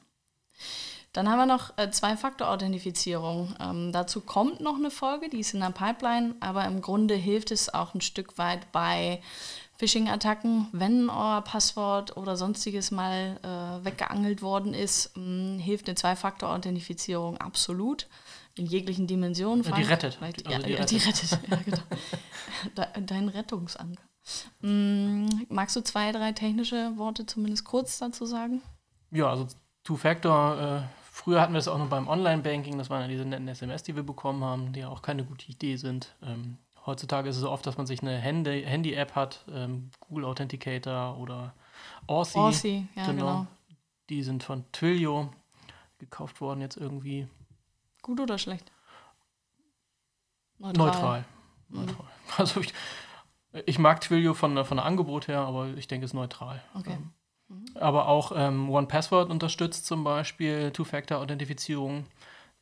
Dann 1.16 1.30
haben 1.30 1.38
wir 1.38 1.46
noch 1.46 1.72
äh, 1.78 1.90
Zwei-Faktor-Authentifizierung. 1.90 3.54
Ähm, 3.58 3.90
dazu 3.90 4.20
kommt 4.20 4.60
noch 4.60 4.76
eine 4.76 4.90
Folge, 4.90 5.30
die 5.30 5.40
ist 5.40 5.54
in 5.54 5.60
der 5.60 5.70
Pipeline, 5.70 6.34
aber 6.40 6.66
im 6.66 6.82
Grunde 6.82 7.14
hilft 7.14 7.52
es 7.52 7.72
auch 7.72 7.94
ein 7.94 8.02
Stück 8.02 8.36
weit 8.36 8.70
bei 8.70 9.22
Phishing-Attacken, 9.78 10.68
wenn 10.72 11.08
euer 11.08 11.40
Passwort 11.40 12.18
oder 12.18 12.36
sonstiges 12.36 12.90
mal 12.90 13.38
äh, 13.42 13.84
weggeangelt 13.86 14.42
worden 14.42 14.74
ist, 14.74 15.16
mh, 15.16 15.22
hm, 15.22 15.58
hilft 15.58 15.88
eine 15.88 15.94
Zwei-Faktor-Authentifizierung 15.94 17.38
absolut 17.38 18.08
in 18.54 18.66
jeglichen 18.66 19.06
Dimensionen. 19.06 19.64
Ja, 19.64 19.74
die 19.74 19.82
rettet. 19.84 20.18
Also 20.20 20.50
ja, 20.50 20.58
die, 20.58 20.72
rettet. 20.74 20.90
die 20.90 20.98
rettet. 20.98 21.38
ja, 21.50 21.56
genau. 21.64 22.86
Dein 23.06 23.30
Rettungsanker. 23.30 24.02
Mhm. 24.60 25.46
Magst 25.48 25.76
du 25.76 25.80
zwei, 25.80 26.12
drei 26.12 26.32
technische 26.32 26.92
Worte 26.98 27.24
zumindest 27.24 27.64
kurz 27.64 27.96
dazu 27.96 28.26
sagen? 28.26 28.60
Ja, 29.12 29.30
also 29.30 29.46
Two-Factor, 29.84 30.82
äh, 30.82 31.05
früher 31.26 31.40
hatten 31.40 31.54
wir 31.54 31.58
es 31.58 31.66
auch 31.66 31.78
noch 31.78 31.88
beim 31.88 32.06
Online-Banking, 32.06 32.78
das 32.78 32.88
waren 32.88 33.02
ja 33.02 33.08
diese 33.08 33.24
netten 33.24 33.48
SMS, 33.48 33.82
die 33.82 33.96
wir 33.96 34.04
bekommen 34.04 34.44
haben, 34.44 34.72
die 34.72 34.78
ja 34.78 34.88
auch 34.88 35.02
keine 35.02 35.24
gute 35.24 35.50
Idee 35.50 35.74
sind. 35.74 36.14
Ähm, 36.22 36.56
Heutzutage 36.86 37.28
ist 37.28 37.34
es 37.34 37.42
so 37.42 37.50
oft, 37.50 37.66
dass 37.66 37.76
man 37.76 37.86
sich 37.88 38.00
eine 38.00 38.16
Handy-App 38.16 38.68
Handy 38.68 38.94
hat, 38.94 39.44
ähm, 39.52 39.90
Google 39.98 40.24
Authenticator 40.24 41.18
oder 41.18 41.52
Authy. 42.06 42.38
Authy, 42.38 42.88
ja, 42.94 43.06
genau. 43.06 43.26
genau. 43.26 43.46
Die 44.08 44.22
sind 44.22 44.44
von 44.44 44.64
Twilio 44.70 45.32
gekauft 45.98 46.40
worden 46.40 46.60
jetzt 46.60 46.76
irgendwie. 46.76 47.26
Gut 48.02 48.20
oder 48.20 48.38
schlecht? 48.38 48.70
Neutral. 50.58 50.86
Neutral. 50.86 51.24
Mhm. 51.70 51.80
Neutral. 51.80 52.06
Also 52.38 52.60
ich, 52.60 52.72
ich 53.66 53.80
mag 53.80 54.00
Twilio 54.00 54.34
von, 54.34 54.64
von 54.64 54.76
der 54.76 54.86
Angebot 54.86 55.26
her, 55.26 55.40
aber 55.40 55.76
ich 55.76 55.88
denke, 55.88 56.04
es 56.04 56.12
ist 56.12 56.14
neutral. 56.14 56.62
Okay. 56.74 56.92
Ähm. 56.92 57.10
Aber 57.74 58.08
auch 58.08 58.32
ähm, 58.34 58.70
One 58.70 58.86
Password 58.86 59.30
unterstützt 59.30 59.86
zum 59.86 60.04
Beispiel 60.04 60.70
Two-Factor-Authentifizierung 60.72 62.06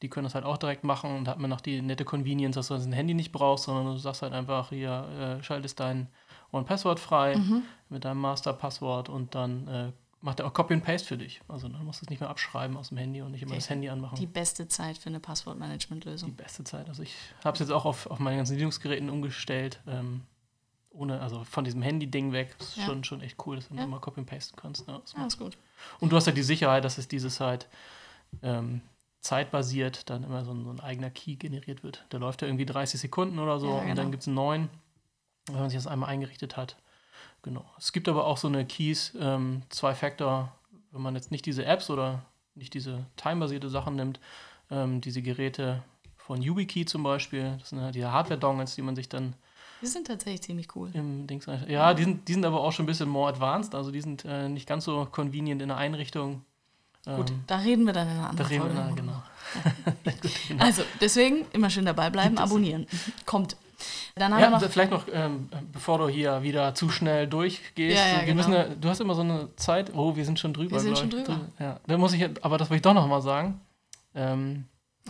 die 0.04 0.10
können 0.10 0.24
das 0.24 0.34
halt 0.34 0.44
auch 0.44 0.58
direkt 0.58 0.84
machen 0.84 1.16
und 1.16 1.24
da 1.24 1.30
hat 1.30 1.38
man 1.38 1.48
noch 1.48 1.62
die 1.62 1.80
nette 1.80 2.04
Convenience, 2.04 2.56
dass 2.56 2.68
du 2.68 2.74
ein 2.74 2.92
Handy 2.92 3.14
nicht 3.14 3.32
brauchst, 3.32 3.64
sondern 3.64 3.86
du 3.86 3.96
sagst 3.96 4.20
halt 4.20 4.34
einfach, 4.34 4.68
hier, 4.68 5.38
äh, 5.40 5.42
schaltest 5.42 5.80
dein 5.80 6.08
One-Password 6.52 7.00
frei 7.00 7.36
mhm. 7.36 7.62
mit 7.88 8.04
deinem 8.04 8.20
Master-Passwort 8.20 9.08
und 9.08 9.34
dann 9.34 9.66
äh, 9.66 9.92
macht 10.20 10.40
er 10.40 10.46
auch 10.46 10.52
Copy 10.52 10.74
and 10.74 10.84
Paste 10.84 11.08
für 11.08 11.16
dich. 11.16 11.40
Also 11.48 11.68
dann 11.68 11.84
musst 11.84 12.02
du 12.02 12.04
es 12.04 12.10
nicht 12.10 12.20
mehr 12.20 12.28
abschreiben 12.28 12.76
aus 12.76 12.90
dem 12.90 12.98
Handy 12.98 13.22
und 13.22 13.32
nicht 13.32 13.42
immer 13.42 13.52
okay. 13.52 13.60
das 13.60 13.70
Handy 13.70 13.88
anmachen. 13.88 14.16
Die 14.16 14.26
beste 14.26 14.68
Zeit 14.68 14.98
für 14.98 15.08
eine 15.08 15.20
Passwortmanagement-Lösung. 15.20 16.30
Die 16.30 16.42
beste 16.42 16.64
Zeit. 16.64 16.88
Also 16.88 17.02
ich 17.02 17.14
habe 17.42 17.54
es 17.54 17.60
jetzt 17.60 17.70
auch 17.70 17.86
auf, 17.86 18.06
auf 18.06 18.18
meinen 18.18 18.36
ganzen 18.36 18.58
Linux-Geräten 18.58 19.08
umgestellt. 19.08 19.80
Ähm, 19.86 20.22
ohne, 20.94 21.20
also 21.20 21.44
von 21.44 21.64
diesem 21.64 21.82
Handy-Ding 21.82 22.32
weg. 22.32 22.54
Das 22.58 22.68
ist 22.70 22.76
ja. 22.78 22.84
schon, 22.84 23.04
schon 23.04 23.20
echt 23.20 23.36
cool, 23.46 23.56
dass 23.56 23.68
du 23.68 23.74
ja. 23.74 23.84
immer 23.84 24.00
Copy 24.00 24.20
and 24.20 24.28
Pasten 24.28 24.56
kannst. 24.56 24.86
Ne? 24.86 25.00
Ja, 25.16 25.26
ist 25.26 25.38
gut. 25.38 25.56
Und 26.00 26.12
du 26.12 26.16
hast 26.16 26.26
ja 26.26 26.32
die 26.32 26.42
Sicherheit, 26.42 26.84
dass 26.84 26.98
es 26.98 27.08
dieses 27.08 27.40
halt 27.40 27.68
ähm, 28.42 28.80
zeitbasiert 29.20 30.08
dann 30.10 30.22
immer 30.22 30.44
so 30.44 30.52
ein, 30.52 30.64
so 30.64 30.70
ein, 30.70 30.80
eigener 30.80 31.10
Key 31.10 31.36
generiert 31.36 31.82
wird. 31.82 32.04
Der 32.12 32.20
läuft 32.20 32.42
ja 32.42 32.48
irgendwie 32.48 32.66
30 32.66 33.00
Sekunden 33.00 33.38
oder 33.38 33.58
so 33.58 33.68
ja, 33.68 33.80
genau. 33.80 33.90
und 33.90 33.96
dann 33.96 34.10
gibt 34.10 34.22
es 34.22 34.28
einen 34.28 34.36
neuen, 34.36 34.68
wenn 35.46 35.60
man 35.60 35.70
sich 35.70 35.78
das 35.78 35.86
einmal 35.86 36.10
eingerichtet 36.10 36.56
hat. 36.56 36.76
Genau. 37.42 37.64
Es 37.78 37.92
gibt 37.92 38.08
aber 38.08 38.26
auch 38.26 38.38
so 38.38 38.48
eine 38.48 38.64
Keys, 38.64 39.12
ähm, 39.20 39.62
Zwei-Factor, 39.68 40.52
wenn 40.92 41.02
man 41.02 41.14
jetzt 41.14 41.30
nicht 41.30 41.44
diese 41.46 41.64
Apps 41.64 41.90
oder 41.90 42.24
nicht 42.54 42.74
diese 42.74 43.04
timebasierte 43.16 43.68
Sachen 43.68 43.96
nimmt, 43.96 44.20
ähm, 44.70 45.00
diese 45.00 45.22
Geräte 45.22 45.82
von 46.16 46.40
YubiKey 46.40 46.86
zum 46.86 47.02
Beispiel. 47.02 47.56
Das 47.58 47.70
sind 47.70 47.80
ja 47.80 47.90
die 47.90 48.04
Hardware-Dongles, 48.04 48.76
die 48.76 48.82
man 48.82 48.96
sich 48.96 49.08
dann 49.08 49.34
die 49.84 49.90
sind 49.90 50.06
tatsächlich 50.06 50.42
ziemlich 50.42 50.74
cool. 50.74 50.90
Im 50.94 51.26
ja, 51.68 51.92
die 51.94 52.04
sind, 52.04 52.26
die 52.26 52.32
sind 52.32 52.44
aber 52.44 52.60
auch 52.60 52.72
schon 52.72 52.84
ein 52.84 52.86
bisschen 52.86 53.08
more 53.08 53.28
advanced. 53.28 53.74
Also 53.74 53.90
die 53.90 54.00
sind 54.00 54.24
äh, 54.24 54.48
nicht 54.48 54.66
ganz 54.66 54.84
so 54.84 55.06
convenient 55.10 55.60
in 55.60 55.68
der 55.68 55.76
Einrichtung. 55.76 56.42
Gut, 57.04 57.30
ähm, 57.30 57.44
da 57.46 57.58
reden 57.58 57.84
wir 57.84 57.92
dann 57.92 58.08
in 58.08 58.14
einer 58.14 58.30
anderen 58.30 58.48
da 58.48 58.64
reden 58.64 58.74
Folge. 58.74 58.88
Wir, 58.88 58.96
genau. 58.96 59.22
Ja. 60.04 60.12
genau. 60.48 60.64
Also 60.64 60.82
deswegen 61.00 61.44
immer 61.52 61.68
schön 61.68 61.84
dabei 61.84 62.08
bleiben, 62.08 62.38
abonnieren. 62.38 62.86
Kommt. 63.26 63.56
Dann 64.14 64.32
haben 64.32 64.40
ja, 64.40 64.50
wir 64.50 64.58
noch 64.58 64.70
vielleicht 64.70 64.90
noch, 64.90 65.04
ähm, 65.12 65.48
bevor 65.72 65.98
du 65.98 66.08
hier 66.08 66.42
wieder 66.42 66.74
zu 66.74 66.88
schnell 66.88 67.26
durchgehst, 67.26 67.98
ja, 67.98 68.06
ja, 68.06 68.18
wir 68.20 68.34
genau. 68.34 68.48
müssen 68.48 68.80
du 68.80 68.88
hast 68.88 69.00
immer 69.00 69.14
so 69.14 69.20
eine 69.20 69.54
Zeit, 69.56 69.92
oh, 69.94 70.16
wir 70.16 70.24
sind 70.24 70.38
schon 70.38 70.54
drüber. 70.54 70.72
Wir 70.72 70.80
sind 70.80 70.96
schon 70.96 71.10
drüber. 71.10 71.40
Ja, 71.58 71.78
da 71.86 71.98
muss 71.98 72.14
ich, 72.14 72.24
aber 72.42 72.56
das 72.56 72.70
will 72.70 72.76
ich 72.76 72.82
doch 72.82 72.94
noch 72.94 73.06
mal 73.06 73.20
sagen. 73.20 73.60
Ähm, 74.14 74.64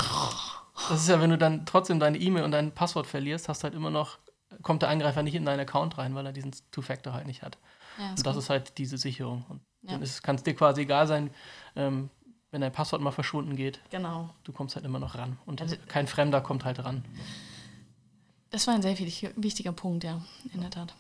das 0.89 1.03
ist 1.03 1.09
ja, 1.09 1.21
wenn 1.21 1.31
du 1.31 1.39
dann 1.39 1.65
trotzdem 1.65 2.01
deine 2.01 2.19
E-Mail 2.19 2.43
und 2.43 2.51
dein 2.51 2.73
Passwort 2.73 3.07
verlierst, 3.07 3.49
hast 3.49 3.63
du 3.63 3.65
halt 3.65 3.75
immer 3.75 3.91
noch 3.91 4.19
kommt 4.65 4.83
der 4.83 4.89
Angreifer 4.89 5.23
nicht 5.23 5.35
in 5.35 5.45
deinen 5.45 5.61
Account 5.61 5.99
rein, 5.99 6.15
weil 6.15 6.27
er 6.27 6.33
diesen 6.33 6.53
Two-Factor 6.73 7.13
halt 7.13 7.27
nicht 7.27 7.43
hat. 7.43 7.59
Ja, 7.99 8.11
und 8.11 8.27
das 8.27 8.37
ist 8.37 8.51
halt 8.51 8.79
diese 8.79 8.99
Sicherung. 8.99 9.45
Und 9.49 9.61
ja. 9.83 9.97
dann 9.97 10.09
kann 10.23 10.37
es 10.37 10.43
dir 10.43 10.55
quasi 10.55 10.83
egal 10.83 11.07
sein, 11.07 11.31
ähm, 11.77 12.11
wenn 12.51 12.61
dein 12.61 12.73
Passwort 12.73 13.03
mal 13.03 13.13
verschwunden 13.13 13.57
geht. 13.57 13.81
Genau. 13.91 14.31
Du 14.43 14.53
kommst 14.53 14.75
halt 14.75 14.85
immer 14.85 14.99
noch 14.99 15.15
ran. 15.17 15.39
Und 15.47 15.61
also, 15.61 15.77
kein 15.87 16.07
Fremder 16.07 16.41
kommt 16.41 16.65
halt 16.65 16.85
ran. 16.85 17.05
Das 18.51 18.67
war 18.67 18.75
ein 18.75 18.83
sehr 18.83 18.97
wichtiger 18.99 19.73
Punkt, 19.73 20.05
ja, 20.05 20.23
in 20.53 20.61
der 20.61 20.71
Tat. 20.71 20.95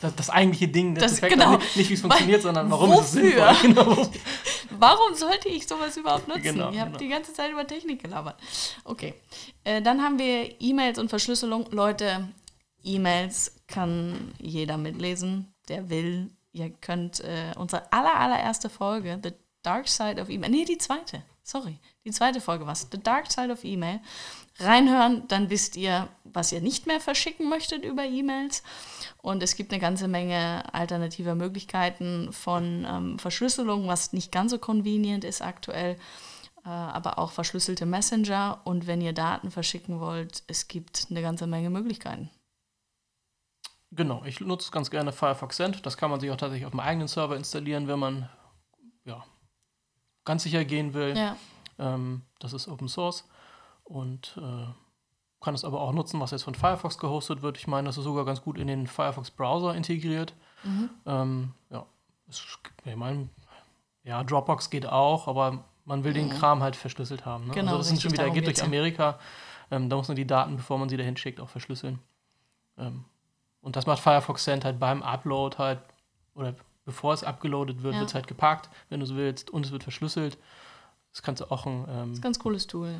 Das, 0.00 0.16
das 0.16 0.30
eigentliche 0.30 0.68
Ding, 0.68 0.94
das, 0.96 1.20
das 1.20 1.30
genau. 1.30 1.56
nicht, 1.56 1.76
nicht 1.76 1.90
wie 1.90 1.94
es 1.94 2.00
funktioniert, 2.00 2.42
sondern 2.42 2.70
warum 2.70 2.90
Wofür? 2.90 3.00
ist 3.00 3.14
es 3.14 3.60
sinnvoll. 3.60 4.08
Genau. 4.72 4.80
warum 4.80 5.14
sollte 5.14 5.48
ich 5.48 5.66
sowas 5.66 5.96
überhaupt 5.96 6.26
nutzen? 6.26 6.42
Genau, 6.42 6.72
Ihr 6.72 6.80
habt 6.80 6.92
genau. 6.92 6.98
die 6.98 7.08
ganze 7.08 7.32
Zeit 7.32 7.52
über 7.52 7.64
Technik 7.66 8.02
gelabert. 8.02 8.40
Okay. 8.84 9.14
Äh, 9.62 9.82
dann 9.82 10.02
haben 10.02 10.18
wir 10.18 10.60
E-Mails 10.60 10.98
und 10.98 11.08
Verschlüsselung. 11.08 11.66
Leute, 11.70 12.28
E-Mails 12.84 13.56
kann 13.66 14.32
jeder 14.38 14.76
mitlesen, 14.76 15.54
der 15.68 15.90
will. 15.90 16.30
Ihr 16.52 16.70
könnt 16.70 17.20
äh, 17.20 17.52
unsere 17.56 17.92
aller, 17.92 18.14
allererste 18.14 18.68
Folge, 18.68 19.18
The 19.22 19.32
Dark 19.62 19.88
Side 19.88 20.20
of 20.20 20.28
Email, 20.28 20.50
nee, 20.50 20.64
die 20.64 20.78
zweite, 20.78 21.22
sorry, 21.42 21.78
die 22.04 22.10
zweite 22.10 22.40
Folge 22.40 22.66
war 22.66 22.74
The 22.74 23.00
Dark 23.00 23.30
Side 23.30 23.52
of 23.52 23.64
Email, 23.64 24.00
reinhören, 24.58 25.26
dann 25.28 25.50
wisst 25.50 25.76
ihr, 25.76 26.08
was 26.24 26.52
ihr 26.52 26.60
nicht 26.60 26.86
mehr 26.86 27.00
verschicken 27.00 27.48
möchtet 27.48 27.84
über 27.84 28.04
E-Mails. 28.04 28.62
Und 29.22 29.42
es 29.42 29.54
gibt 29.54 29.72
eine 29.72 29.80
ganze 29.80 30.08
Menge 30.08 30.64
alternativer 30.74 31.34
Möglichkeiten 31.34 32.32
von 32.32 32.84
ähm, 32.88 33.18
Verschlüsselung, 33.18 33.86
was 33.86 34.12
nicht 34.12 34.32
ganz 34.32 34.50
so 34.50 34.58
convenient 34.58 35.24
ist 35.24 35.42
aktuell, 35.42 35.96
äh, 36.64 36.68
aber 36.68 37.18
auch 37.18 37.30
verschlüsselte 37.30 37.86
Messenger. 37.86 38.60
Und 38.64 38.86
wenn 38.86 39.00
ihr 39.00 39.12
Daten 39.12 39.50
verschicken 39.50 40.00
wollt, 40.00 40.42
es 40.48 40.68
gibt 40.68 41.06
eine 41.08 41.22
ganze 41.22 41.46
Menge 41.46 41.70
Möglichkeiten. 41.70 42.30
Genau, 43.94 44.22
ich 44.24 44.40
nutze 44.40 44.70
ganz 44.70 44.90
gerne 44.90 45.12
Firefox 45.12 45.56
Send. 45.56 45.84
Das 45.84 45.98
kann 45.98 46.10
man 46.10 46.18
sich 46.18 46.30
auch 46.30 46.36
tatsächlich 46.36 46.64
auf 46.64 46.72
dem 46.72 46.80
eigenen 46.80 47.08
Server 47.08 47.36
installieren, 47.36 47.88
wenn 47.88 47.98
man 47.98 48.28
ja, 49.04 49.22
ganz 50.24 50.44
sicher 50.44 50.64
gehen 50.64 50.94
will. 50.94 51.16
Ja. 51.16 51.36
Ähm, 51.78 52.22
das 52.38 52.54
ist 52.54 52.68
Open 52.68 52.88
Source 52.88 53.28
und 53.84 54.38
äh, 54.38 54.66
kann 55.42 55.54
es 55.54 55.64
aber 55.64 55.80
auch 55.82 55.92
nutzen, 55.92 56.20
was 56.20 56.30
jetzt 56.30 56.44
von 56.44 56.54
Firefox 56.54 56.96
gehostet 56.96 57.42
wird. 57.42 57.58
Ich 57.58 57.66
meine, 57.66 57.86
das 57.86 57.98
ist 57.98 58.04
sogar 58.04 58.24
ganz 58.24 58.40
gut 58.40 58.56
in 58.56 58.66
den 58.66 58.86
Firefox 58.86 59.30
Browser 59.30 59.74
integriert. 59.74 60.34
Mhm. 60.62 60.90
Ähm, 61.04 61.54
ja, 61.68 61.84
es, 62.28 62.42
ich 62.84 62.96
meine, 62.96 63.28
ja, 64.04 64.24
Dropbox 64.24 64.70
geht 64.70 64.86
auch, 64.86 65.28
aber 65.28 65.64
man 65.84 66.04
will 66.04 66.12
mhm. 66.12 66.16
den 66.16 66.30
Kram 66.30 66.62
halt 66.62 66.76
verschlüsselt 66.76 67.26
haben. 67.26 67.48
Ne? 67.48 67.52
Genau, 67.52 67.72
also 67.72 67.78
das 67.78 67.88
sind 67.88 68.00
schon 68.00 68.12
wieder, 68.12 68.30
geht 68.30 68.46
durch 68.46 68.62
Amerika. 68.62 69.18
Ähm, 69.70 69.90
da 69.90 69.96
muss 69.96 70.08
man 70.08 70.16
die 70.16 70.26
Daten, 70.26 70.56
bevor 70.56 70.78
man 70.78 70.88
sie 70.88 70.96
dahin 70.96 71.16
schickt, 71.16 71.40
auch 71.40 71.48
verschlüsseln. 71.48 71.98
Ähm, 72.78 73.04
und 73.62 73.76
das 73.76 73.86
macht 73.86 74.00
Firefox 74.00 74.44
Send 74.44 74.64
halt 74.64 74.78
beim 74.78 75.02
Upload 75.02 75.56
halt, 75.56 75.80
oder 76.34 76.54
bevor 76.84 77.14
es 77.14 77.24
abgeloadet 77.24 77.82
wird, 77.82 77.94
ja. 77.94 78.00
wird 78.00 78.10
es 78.10 78.14
halt 78.14 78.26
geparkt, 78.26 78.68
wenn 78.90 79.00
du 79.00 79.06
so 79.06 79.16
willst, 79.16 79.50
und 79.50 79.64
es 79.64 79.72
wird 79.72 79.84
verschlüsselt. 79.84 80.36
Das 81.12 81.22
kannst 81.22 81.40
du 81.40 81.50
auch 81.50 81.66
ein. 81.66 81.84
Ähm, 81.88 82.08
das 82.08 82.10
ist 82.10 82.18
ein 82.18 82.22
ganz 82.22 82.38
cooles 82.38 82.66
Tool. 82.66 82.94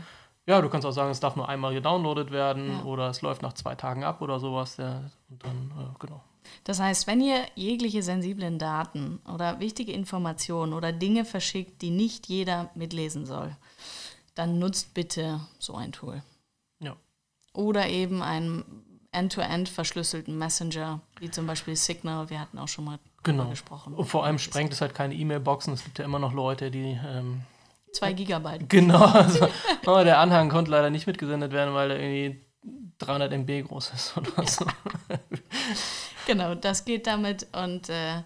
Ja, 0.46 0.60
du 0.60 0.68
kannst 0.68 0.86
auch 0.86 0.92
sagen, 0.92 1.10
es 1.10 1.20
darf 1.20 1.36
nur 1.36 1.48
einmal 1.48 1.72
gedownloadet 1.72 2.30
werden 2.30 2.68
ja. 2.68 2.82
oder 2.84 3.08
es 3.10 3.22
läuft 3.22 3.42
nach 3.42 3.52
zwei 3.52 3.74
Tagen 3.74 4.02
ab 4.02 4.20
oder 4.22 4.40
sowas. 4.40 4.76
Ja, 4.76 5.02
und 5.28 5.44
dann, 5.44 5.72
äh, 5.78 5.98
genau. 5.98 6.22
Das 6.64 6.80
heißt, 6.80 7.06
wenn 7.06 7.20
ihr 7.20 7.46
jegliche 7.54 8.02
sensiblen 8.02 8.58
Daten 8.58 9.20
oder 9.32 9.60
wichtige 9.60 9.92
Informationen 9.92 10.72
oder 10.72 10.92
Dinge 10.92 11.24
verschickt, 11.24 11.80
die 11.80 11.90
nicht 11.90 12.28
jeder 12.28 12.70
mitlesen 12.74 13.24
soll, 13.24 13.56
dann 14.34 14.58
nutzt 14.58 14.94
bitte 14.94 15.40
so 15.58 15.74
ein 15.74 15.92
Tool. 15.92 16.22
Ja. 16.80 16.96
Oder 17.52 17.88
eben 17.88 18.22
ein 18.22 18.64
end-to-end 19.12 19.68
verschlüsselten 19.68 20.36
Messenger, 20.36 21.00
wie 21.20 21.30
zum 21.30 21.46
Beispiel 21.46 21.76
Signal, 21.76 22.30
wir 22.30 22.40
hatten 22.40 22.58
auch 22.58 22.68
schon 22.68 22.84
mal 22.84 22.98
genau. 23.22 23.48
gesprochen. 23.48 23.94
Und 23.94 24.06
vor 24.06 24.24
allem 24.24 24.38
sprengt 24.38 24.72
es 24.72 24.80
halt 24.80 24.94
keine 24.94 25.14
E-Mail-Boxen. 25.14 25.72
Es 25.72 25.84
gibt 25.84 25.98
ja 25.98 26.04
immer 26.04 26.18
noch 26.18 26.32
Leute, 26.32 26.70
die. 26.70 26.98
Ähm, 27.06 27.42
Zwei 27.92 28.14
Gigabyte. 28.14 28.68
Genau. 28.68 29.06
Also, 29.12 29.48
aber 29.84 30.04
der 30.04 30.18
Anhang 30.18 30.48
konnte 30.48 30.70
leider 30.70 30.90
nicht 30.90 31.06
mitgesendet 31.06 31.52
werden, 31.52 31.74
weil 31.74 31.90
er 31.90 32.00
irgendwie 32.00 32.40
300 32.98 33.32
MB 33.32 33.68
groß 33.68 33.92
ist 33.94 34.16
oder 34.16 34.30
ja. 34.38 34.46
so. 34.46 34.66
genau, 36.26 36.54
das 36.54 36.84
geht 36.84 37.06
damit 37.06 37.46
und 37.52 37.90
äh, 37.90 38.22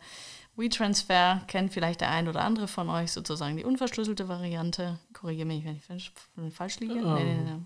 WeTransfer 0.57 1.43
kennt 1.49 1.73
vielleicht 1.73 2.01
der 2.01 2.11
ein 2.11 2.29
oder 2.29 2.43
andere 2.43 2.69
von 2.69 2.89
euch 2.89 3.13
sozusagen 3.13 3.57
die 3.57 3.65
unverschlüsselte 3.65 4.29
Variante. 4.29 4.99
Korrigiere 5.13 5.47
mich, 5.47 5.65
wenn 5.65 5.97
ich 5.97 6.13
falsch 6.51 6.79
liege. 6.81 6.95
Ähm, 6.95 7.15
nee, 7.15 7.25
nee, 7.25 7.41
nee. 7.45 7.61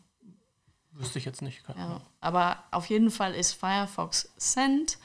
Wüsste 1.01 1.19
ich 1.19 1.25
jetzt 1.25 1.41
nicht. 1.41 1.63
Ja, 1.67 2.03
aber 2.21 2.63
auf 2.71 2.87
jeden 2.87 3.11
Fall 3.11 3.35
ist 3.35 3.55
Firefox 3.55 4.31
Send 4.37 4.99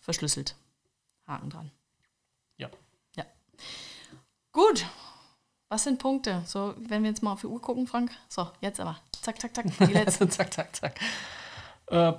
verschlüsselt. 0.00 0.56
Haken 1.26 1.50
dran. 1.50 1.70
Ja. 2.56 2.70
Ja. 3.14 3.26
Gut. 4.52 4.86
Was 5.68 5.84
sind 5.84 5.98
Punkte? 5.98 6.42
So, 6.46 6.74
wenn 6.78 7.02
wir 7.02 7.10
jetzt 7.10 7.22
mal 7.22 7.32
auf 7.32 7.42
die 7.42 7.46
Uhr 7.46 7.60
gucken, 7.60 7.86
Frank. 7.86 8.10
So, 8.28 8.48
jetzt 8.62 8.80
aber. 8.80 8.98
Zack, 9.20 9.38
zack, 9.38 9.54
zack. 9.54 9.66
Die 9.66 9.84
letzte. 9.92 10.28
zack, 10.30 10.52
zack, 10.54 10.74
zack. 10.74 10.98
Äh, 11.90 12.12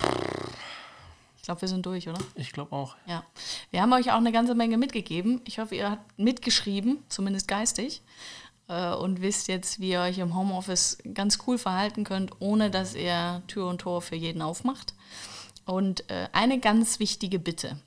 ich 1.36 1.42
glaube, 1.42 1.60
wir 1.60 1.68
sind 1.68 1.84
durch, 1.84 2.08
oder? 2.08 2.20
Ich 2.36 2.52
glaube 2.52 2.70
auch. 2.74 2.96
Ja. 3.06 3.24
Wir 3.70 3.82
haben 3.82 3.92
euch 3.92 4.12
auch 4.12 4.18
eine 4.18 4.30
ganze 4.30 4.54
Menge 4.54 4.78
mitgegeben. 4.78 5.40
Ich 5.46 5.58
hoffe, 5.58 5.74
ihr 5.74 5.90
habt 5.90 6.16
mitgeschrieben, 6.16 7.02
zumindest 7.08 7.48
geistig 7.48 8.02
äh, 8.68 8.94
und 8.94 9.20
wisst 9.20 9.48
jetzt, 9.48 9.80
wie 9.80 9.90
ihr 9.90 10.00
euch 10.00 10.18
im 10.18 10.34
Homeoffice 10.34 10.98
ganz 11.14 11.38
cool 11.46 11.58
verhalten 11.58 12.04
könnt, 12.04 12.32
ohne 12.40 12.70
dass 12.70 12.94
ihr 12.94 13.42
Tür 13.46 13.68
und 13.68 13.80
Tor 13.80 14.02
für 14.02 14.16
jeden 14.16 14.42
aufmacht. 14.42 14.94
Und 15.64 16.08
äh, 16.10 16.28
eine 16.32 16.60
ganz 16.60 17.00
wichtige 17.00 17.38
Bitte. 17.38 17.78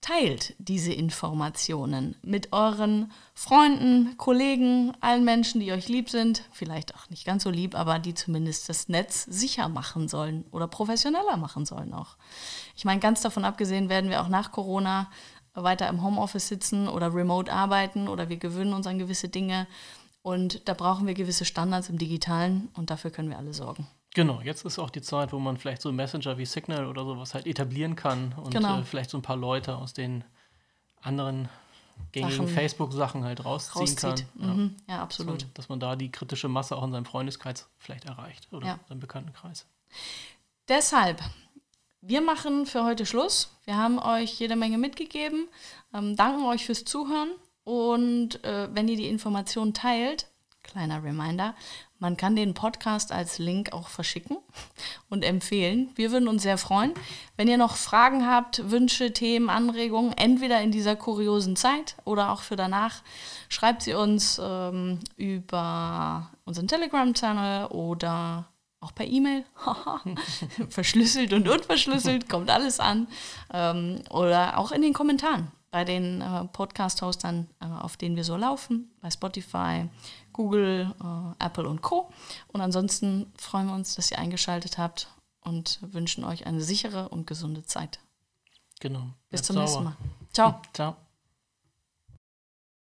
Teilt 0.00 0.54
diese 0.58 0.92
Informationen 0.92 2.14
mit 2.22 2.52
euren 2.52 3.10
Freunden, 3.34 4.16
Kollegen, 4.16 4.92
allen 5.00 5.24
Menschen, 5.24 5.60
die 5.60 5.72
euch 5.72 5.88
lieb 5.88 6.08
sind, 6.08 6.44
vielleicht 6.52 6.94
auch 6.94 7.10
nicht 7.10 7.24
ganz 7.24 7.42
so 7.42 7.50
lieb, 7.50 7.74
aber 7.74 7.98
die 7.98 8.14
zumindest 8.14 8.68
das 8.68 8.88
Netz 8.88 9.24
sicher 9.24 9.68
machen 9.68 10.06
sollen 10.06 10.44
oder 10.52 10.68
professioneller 10.68 11.36
machen 11.36 11.66
sollen 11.66 11.92
auch. 11.92 12.16
Ich 12.76 12.84
meine, 12.84 13.00
ganz 13.00 13.22
davon 13.22 13.44
abgesehen 13.44 13.88
werden 13.88 14.08
wir 14.08 14.22
auch 14.22 14.28
nach 14.28 14.52
Corona 14.52 15.10
weiter 15.54 15.88
im 15.88 16.02
Homeoffice 16.02 16.48
sitzen 16.48 16.88
oder 16.88 17.12
remote 17.12 17.52
arbeiten 17.52 18.08
oder 18.08 18.28
wir 18.28 18.36
gewöhnen 18.36 18.72
uns 18.72 18.86
an 18.86 18.98
gewisse 18.98 19.28
Dinge. 19.28 19.66
Und 20.22 20.68
da 20.68 20.74
brauchen 20.74 21.06
wir 21.06 21.14
gewisse 21.14 21.44
Standards 21.44 21.88
im 21.88 21.98
Digitalen 21.98 22.68
und 22.74 22.90
dafür 22.90 23.10
können 23.10 23.30
wir 23.30 23.38
alle 23.38 23.54
sorgen. 23.54 23.86
Genau, 24.14 24.40
jetzt 24.40 24.64
ist 24.64 24.78
auch 24.78 24.90
die 24.90 25.02
Zeit, 25.02 25.32
wo 25.32 25.38
man 25.38 25.56
vielleicht 25.58 25.82
so 25.82 25.92
Messenger 25.92 26.38
wie 26.38 26.46
Signal 26.46 26.86
oder 26.86 27.04
sowas 27.04 27.34
halt 27.34 27.46
etablieren 27.46 27.94
kann 27.94 28.34
und 28.36 28.52
genau. 28.52 28.80
äh, 28.80 28.84
vielleicht 28.84 29.10
so 29.10 29.18
ein 29.18 29.22
paar 29.22 29.36
Leute 29.36 29.76
aus 29.76 29.92
den 29.92 30.24
anderen 31.00 31.48
gängigen 32.12 32.48
Facebook-Sachen 32.48 33.24
halt 33.24 33.44
rausziehen 33.44 33.80
rauszieht. 33.80 34.26
kann. 34.38 34.56
Mhm. 34.56 34.76
Ja. 34.88 34.96
ja, 34.96 35.02
absolut. 35.02 35.42
So, 35.42 35.46
dass 35.54 35.68
man 35.68 35.78
da 35.78 35.94
die 35.94 36.10
kritische 36.10 36.48
Masse 36.48 36.76
auch 36.76 36.84
in 36.84 36.92
seinem 36.92 37.04
Freundeskreis 37.04 37.68
vielleicht 37.78 38.06
erreicht 38.06 38.48
oder 38.52 38.66
ja. 38.66 38.78
seinem 38.88 39.00
Bekanntenkreis. 39.00 39.66
Deshalb, 40.68 41.22
wir 42.00 42.20
machen 42.20 42.66
für 42.66 42.84
heute 42.84 43.06
Schluss. 43.06 43.50
Wir 43.64 43.76
haben 43.76 43.98
euch 43.98 44.38
jede 44.38 44.56
Menge 44.56 44.78
mitgegeben, 44.78 45.48
ähm, 45.92 46.16
danken 46.16 46.44
euch 46.44 46.64
fürs 46.64 46.84
Zuhören 46.84 47.30
und 47.68 48.42
äh, 48.44 48.66
wenn 48.72 48.88
ihr 48.88 48.96
die 48.96 49.08
Informationen 49.08 49.74
teilt, 49.74 50.26
kleiner 50.62 51.04
Reminder, 51.04 51.54
man 51.98 52.16
kann 52.16 52.34
den 52.34 52.54
Podcast 52.54 53.12
als 53.12 53.38
Link 53.38 53.74
auch 53.74 53.88
verschicken 53.88 54.38
und 55.10 55.22
empfehlen. 55.22 55.90
Wir 55.94 56.10
würden 56.10 56.28
uns 56.28 56.44
sehr 56.44 56.56
freuen. 56.56 56.94
Wenn 57.36 57.46
ihr 57.46 57.58
noch 57.58 57.76
Fragen 57.76 58.26
habt, 58.26 58.70
Wünsche, 58.70 59.12
Themen, 59.12 59.50
Anregungen, 59.50 60.16
entweder 60.16 60.62
in 60.62 60.70
dieser 60.70 60.96
kuriosen 60.96 61.56
Zeit 61.56 61.96
oder 62.06 62.32
auch 62.32 62.40
für 62.40 62.56
danach, 62.56 63.02
schreibt 63.50 63.82
sie 63.82 63.92
uns 63.92 64.40
ähm, 64.42 65.00
über 65.18 66.30
unseren 66.46 66.68
Telegram-Channel 66.68 67.66
oder 67.66 68.48
auch 68.80 68.94
per 68.94 69.06
E-Mail. 69.06 69.44
Verschlüsselt 70.70 71.34
und 71.34 71.46
unverschlüsselt, 71.46 72.30
kommt 72.30 72.48
alles 72.48 72.80
an. 72.80 73.08
Ähm, 73.52 74.00
oder 74.08 74.56
auch 74.56 74.72
in 74.72 74.80
den 74.80 74.94
Kommentaren. 74.94 75.52
Bei 75.70 75.84
den 75.84 76.20
äh, 76.20 76.44
Podcast-Hostern, 76.46 77.48
äh, 77.60 77.66
auf 77.66 77.96
denen 77.96 78.16
wir 78.16 78.24
so 78.24 78.36
laufen, 78.36 78.90
bei 79.00 79.10
Spotify, 79.10 79.88
Google, 80.32 80.94
äh, 81.02 81.44
Apple 81.44 81.68
und 81.68 81.82
Co. 81.82 82.10
Und 82.48 82.60
ansonsten 82.60 83.32
freuen 83.36 83.66
wir 83.66 83.74
uns, 83.74 83.94
dass 83.94 84.10
ihr 84.10 84.18
eingeschaltet 84.18 84.78
habt 84.78 85.08
und 85.40 85.78
wünschen 85.82 86.24
euch 86.24 86.46
eine 86.46 86.60
sichere 86.60 87.08
und 87.08 87.26
gesunde 87.26 87.64
Zeit. 87.64 88.00
Genau. 88.80 89.08
Bis 89.30 89.42
zum 89.42 89.56
nächsten 89.56 89.84
Mal. 89.84 89.96
Ciao. 90.32 90.60
Ciao. 90.72 91.07